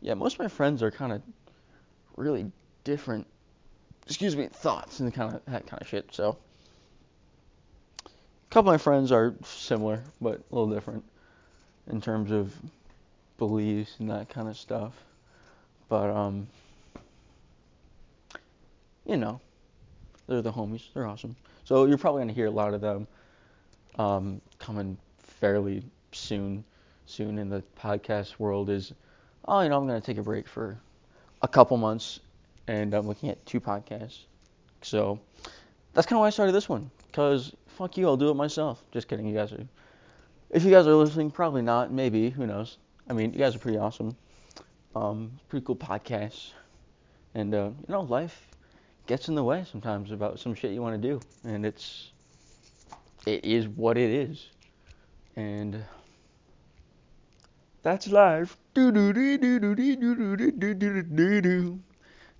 Yeah, 0.00 0.14
most 0.14 0.34
of 0.34 0.40
my 0.40 0.48
friends 0.48 0.82
are 0.82 0.90
kind 0.90 1.12
of 1.12 1.22
really 2.16 2.50
different. 2.84 3.26
Excuse 4.06 4.36
me, 4.36 4.46
thoughts 4.46 5.00
and 5.00 5.12
kind 5.12 5.34
of 5.34 5.44
that 5.46 5.66
kind 5.66 5.82
of 5.82 5.88
shit. 5.88 6.08
So 6.12 6.38
a 8.04 8.08
couple 8.50 8.70
of 8.70 8.74
my 8.74 8.78
friends 8.78 9.10
are 9.10 9.34
similar, 9.44 10.02
but 10.20 10.40
a 10.50 10.54
little 10.54 10.72
different 10.72 11.04
in 11.88 12.00
terms 12.00 12.30
of 12.30 12.54
beliefs 13.38 13.96
and 13.98 14.10
that 14.10 14.28
kind 14.28 14.48
of 14.48 14.56
stuff. 14.56 14.92
But 15.88 16.10
um 16.10 16.46
you 19.06 19.16
know, 19.16 19.40
they're 20.26 20.42
the 20.42 20.52
homies. 20.52 20.82
They're 20.92 21.06
awesome. 21.06 21.36
So 21.64 21.86
you're 21.86 21.98
probably 21.98 22.22
gonna 22.22 22.32
hear 22.32 22.46
a 22.46 22.50
lot 22.50 22.74
of 22.74 22.80
them 22.80 23.06
um, 23.98 24.40
coming 24.58 24.98
fairly 25.18 25.82
soon. 26.12 26.64
Soon 27.06 27.38
in 27.38 27.48
the 27.48 27.62
podcast 27.80 28.38
world 28.38 28.68
is, 28.68 28.92
oh, 29.48 29.60
you 29.60 29.68
know, 29.68 29.78
I'm 29.78 29.86
gonna 29.86 30.00
take 30.00 30.18
a 30.18 30.22
break 30.22 30.48
for 30.48 30.78
a 31.42 31.48
couple 31.48 31.76
months, 31.76 32.20
and 32.66 32.94
I'm 32.94 33.06
looking 33.06 33.28
at 33.28 33.44
two 33.46 33.60
podcasts. 33.60 34.20
So 34.82 35.20
that's 35.94 36.06
kind 36.06 36.18
of 36.18 36.20
why 36.20 36.26
I 36.26 36.30
started 36.30 36.52
this 36.52 36.68
one. 36.68 36.90
Cause 37.12 37.54
fuck 37.66 37.96
you, 37.96 38.06
I'll 38.06 38.16
do 38.16 38.30
it 38.30 38.34
myself. 38.34 38.82
Just 38.92 39.08
kidding, 39.08 39.26
you 39.26 39.34
guys 39.34 39.52
are. 39.52 39.66
If 40.50 40.64
you 40.64 40.70
guys 40.70 40.86
are 40.86 40.94
listening, 40.94 41.30
probably 41.30 41.62
not. 41.62 41.92
Maybe, 41.92 42.30
who 42.30 42.46
knows? 42.46 42.78
I 43.08 43.12
mean, 43.12 43.32
you 43.32 43.38
guys 43.38 43.54
are 43.54 43.58
pretty 43.58 43.78
awesome. 43.78 44.16
Um, 44.94 45.32
pretty 45.48 45.64
cool 45.64 45.76
podcasts, 45.76 46.52
and 47.34 47.54
uh, 47.54 47.70
you 47.86 47.92
know, 47.92 48.02
life 48.02 48.46
gets 49.06 49.28
in 49.28 49.34
the 49.34 49.44
way 49.44 49.64
sometimes 49.70 50.10
about 50.10 50.38
some 50.38 50.54
shit 50.54 50.72
you 50.72 50.82
want 50.82 51.00
to 51.00 51.08
do, 51.08 51.20
and 51.44 51.66
it's 51.66 52.10
it 53.26 53.44
is 53.44 53.68
what 53.68 53.98
it 53.98 54.10
is, 54.10 54.48
and 55.36 55.84
that's 57.86 58.08
life. 58.08 58.56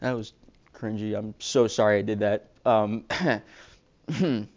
That 0.01 0.11
was 0.17 0.33
cringy. 0.75 1.17
I'm 1.17 1.37
so 1.39 1.69
sorry 1.69 1.99
I 1.99 2.03
did 2.03 2.19
that. 2.19 2.49
Um, 2.65 3.05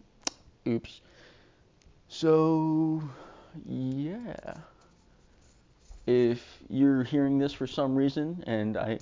oops. 0.68 1.02
So, 2.08 3.04
yeah. 3.68 4.56
If 6.08 6.44
you're 6.70 7.04
hearing 7.04 7.38
this 7.38 7.54
for 7.54 7.68
some 7.68 7.96
reason 7.96 8.44
and 8.48 8.76
I 8.76 8.98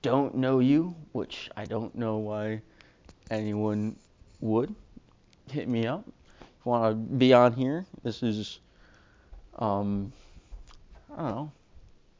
don't 0.00 0.36
know 0.36 0.60
you, 0.60 0.94
which 1.10 1.50
I 1.56 1.64
don't 1.64 1.92
know 1.96 2.18
why 2.18 2.62
anyone 3.32 3.96
would, 4.40 4.72
hit 5.50 5.68
me 5.68 5.88
up. 5.88 6.04
If 6.06 6.46
you 6.64 6.70
want 6.70 6.90
to 6.92 7.16
be 7.16 7.32
on 7.34 7.52
here, 7.52 7.84
this 8.04 8.22
is, 8.22 8.60
um, 9.58 10.12
I 11.16 11.22
don't 11.22 11.30
know, 11.30 11.52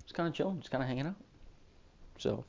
it's 0.02 0.12
kind 0.12 0.28
of 0.28 0.34
chilling, 0.34 0.58
just 0.58 0.70
kind 0.70 0.82
of 0.82 0.88
hanging 0.88 1.06
out. 1.06 1.16
So, 2.18 2.44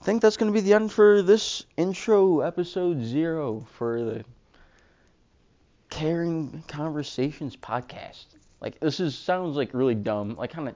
I 0.00 0.04
think 0.04 0.22
that's 0.22 0.36
going 0.36 0.52
to 0.52 0.54
be 0.54 0.60
the 0.60 0.74
end 0.74 0.92
for 0.92 1.22
this 1.22 1.64
intro, 1.76 2.40
episode 2.40 3.04
zero 3.04 3.66
for 3.74 4.02
the 4.02 4.24
Caring 5.90 6.64
Conversations 6.66 7.56
podcast. 7.56 8.26
Like, 8.60 8.80
this 8.80 8.98
is 8.98 9.16
sounds 9.16 9.56
like 9.56 9.74
really 9.74 9.94
dumb, 9.94 10.36
like 10.36 10.50
kind 10.50 10.68
of 10.68 10.74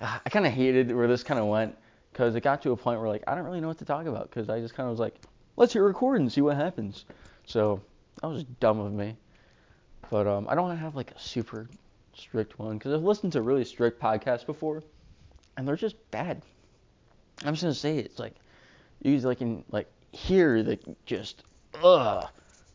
I 0.00 0.30
kind 0.30 0.46
of 0.46 0.52
hated 0.52 0.94
where 0.94 1.08
this 1.08 1.22
kind 1.22 1.38
of 1.38 1.46
went 1.46 1.76
because 2.12 2.34
it 2.34 2.42
got 2.42 2.62
to 2.62 2.72
a 2.72 2.76
point 2.76 3.00
where 3.00 3.08
like 3.08 3.22
I 3.26 3.34
don't 3.34 3.44
really 3.44 3.60
know 3.60 3.68
what 3.68 3.78
to 3.78 3.84
talk 3.84 4.06
about 4.06 4.30
because 4.30 4.48
I 4.48 4.60
just 4.60 4.74
kind 4.74 4.86
of 4.86 4.92
was 4.92 5.00
like, 5.00 5.14
let's 5.56 5.72
hit 5.72 5.80
record 5.80 6.20
and 6.20 6.32
see 6.32 6.40
what 6.40 6.56
happens. 6.56 7.04
So 7.44 7.80
that 8.22 8.28
was 8.28 8.44
dumb 8.60 8.80
of 8.80 8.92
me. 8.92 9.16
But 10.10 10.26
um, 10.26 10.46
I 10.48 10.54
don't 10.54 10.74
have 10.76 10.96
like 10.96 11.10
a 11.10 11.18
super 11.18 11.68
strict 12.14 12.58
one 12.58 12.78
because 12.78 12.92
I've 12.92 13.02
listened 13.02 13.32
to 13.32 13.42
really 13.42 13.64
strict 13.64 14.00
podcasts 14.00 14.46
before, 14.46 14.82
and 15.56 15.66
they're 15.66 15.76
just 15.76 15.96
bad. 16.10 16.42
I'm 17.44 17.54
just 17.54 17.62
gonna 17.62 17.74
say 17.74 17.98
it. 17.98 18.06
it's 18.06 18.18
like 18.18 18.34
you 19.02 19.18
like 19.20 19.38
can 19.38 19.64
like 19.70 19.88
hear 20.12 20.62
the 20.62 20.78
just 21.06 21.42
ugh, 21.82 22.28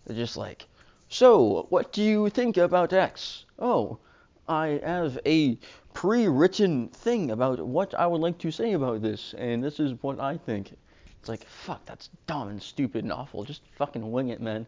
they're 0.06 0.16
just 0.16 0.38
like. 0.38 0.68
So, 1.08 1.68
what 1.70 1.94
do 1.94 2.02
you 2.02 2.30
think 2.30 2.58
about 2.58 2.92
X? 2.92 3.46
Oh, 3.60 4.00
I 4.48 4.80
have 4.84 5.20
a 5.26 5.58
pre-written 5.94 6.90
thing 6.90 7.32
about 7.32 7.60
what 7.60 7.94
I 7.94 8.08
would 8.08 8.22
like 8.22 8.38
to 8.40 8.52
say 8.52 8.74
about 8.74 9.02
this, 9.02 9.34
and 9.38 9.64
this 9.64 9.80
is 9.80 9.94
what 10.02 10.20
I 10.20 10.38
think. 10.38 10.74
It's 11.20 11.30
like, 11.30 11.46
fuck, 11.48 11.86
that's 11.86 12.10
dumb 12.28 12.50
and 12.50 12.62
stupid 12.62 13.04
and 13.04 13.14
awful. 13.14 13.44
Just 13.44 13.62
fucking 13.78 14.12
wing 14.12 14.30
it, 14.30 14.42
man. 14.42 14.68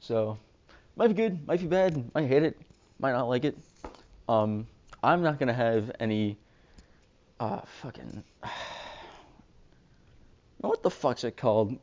So, 0.00 0.38
might 0.96 1.08
be 1.08 1.14
good, 1.14 1.46
might 1.46 1.60
be 1.60 1.66
bad, 1.66 2.14
might 2.14 2.28
hate 2.28 2.42
it, 2.42 2.58
might 2.98 3.12
not 3.12 3.28
like 3.28 3.44
it. 3.44 3.56
Um, 4.30 4.68
I'm 5.02 5.22
not 5.22 5.40
gonna 5.40 5.52
have 5.52 5.90
any, 5.98 6.38
uh, 7.40 7.62
fucking, 7.82 8.22
what 10.58 10.84
the 10.84 10.90
fuck's 10.90 11.24
it 11.24 11.36
called? 11.36 11.76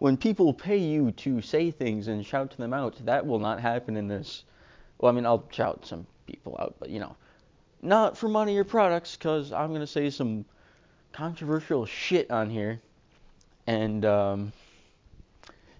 When 0.00 0.16
people 0.16 0.52
pay 0.52 0.76
you 0.76 1.12
to 1.12 1.40
say 1.40 1.70
things 1.70 2.08
and 2.08 2.26
shout 2.26 2.56
them 2.56 2.74
out, 2.74 2.96
that 3.04 3.24
will 3.24 3.38
not 3.38 3.60
happen 3.60 3.96
in 3.96 4.08
this. 4.08 4.42
Well, 4.98 5.12
I 5.12 5.14
mean, 5.14 5.24
I'll 5.24 5.44
shout 5.52 5.86
some 5.86 6.04
people 6.26 6.56
out, 6.58 6.74
but 6.80 6.90
you 6.90 6.98
know, 6.98 7.14
not 7.80 8.18
for 8.18 8.28
money 8.28 8.56
or 8.56 8.64
products, 8.64 9.14
because 9.14 9.52
I'm 9.52 9.72
gonna 9.72 9.86
say 9.86 10.10
some 10.10 10.44
controversial 11.12 11.86
shit 11.86 12.28
on 12.28 12.50
here, 12.50 12.80
and 13.68 14.04
um, 14.04 14.52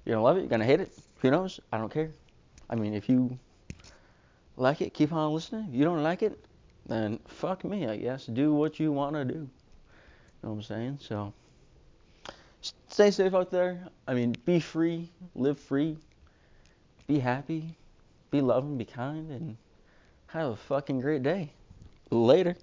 you're 0.05 0.15
gonna 0.15 0.23
love 0.23 0.37
it, 0.37 0.43
you're 0.43 0.49
gonna 0.49 0.65
hate 0.65 0.79
it. 0.79 0.93
Who 1.23 1.33
knows? 1.33 1.59
I 1.73 1.79
don't 1.79 1.93
care. 1.93 2.13
I 2.71 2.77
mean, 2.77 2.95
if 2.95 3.09
you 3.09 3.37
like 4.57 4.81
it, 4.81 4.95
keep 4.95 5.13
on 5.13 5.33
listening. 5.33 5.69
You 5.73 5.85
don't 5.85 6.03
like 6.03 6.23
it, 6.23 6.45
then 6.87 7.19
fuck 7.27 7.65
me, 7.65 7.87
I 7.87 7.97
guess. 7.97 8.27
Do 8.27 8.53
what 8.55 8.79
you 8.79 8.93
wanna 8.93 9.25
do. 9.25 9.35
You 9.35 9.49
know 10.43 10.51
what 10.51 10.57
I'm 10.57 10.63
saying? 10.63 10.99
So 11.01 11.33
stay 12.89 13.11
safe 13.11 13.35
out 13.35 13.51
there. 13.51 13.89
I 14.07 14.15
mean, 14.15 14.35
be 14.45 14.61
free, 14.61 15.11
live 15.35 15.59
free, 15.59 15.97
be 17.07 17.19
happy, 17.19 17.77
be 18.31 18.41
loving, 18.41 18.77
be 18.77 18.85
kind, 18.85 19.31
and 19.31 19.57
have 20.27 20.51
a 20.51 20.57
fucking 20.57 21.01
great 21.01 21.23
day. 21.23 21.53
Later. 22.11 22.57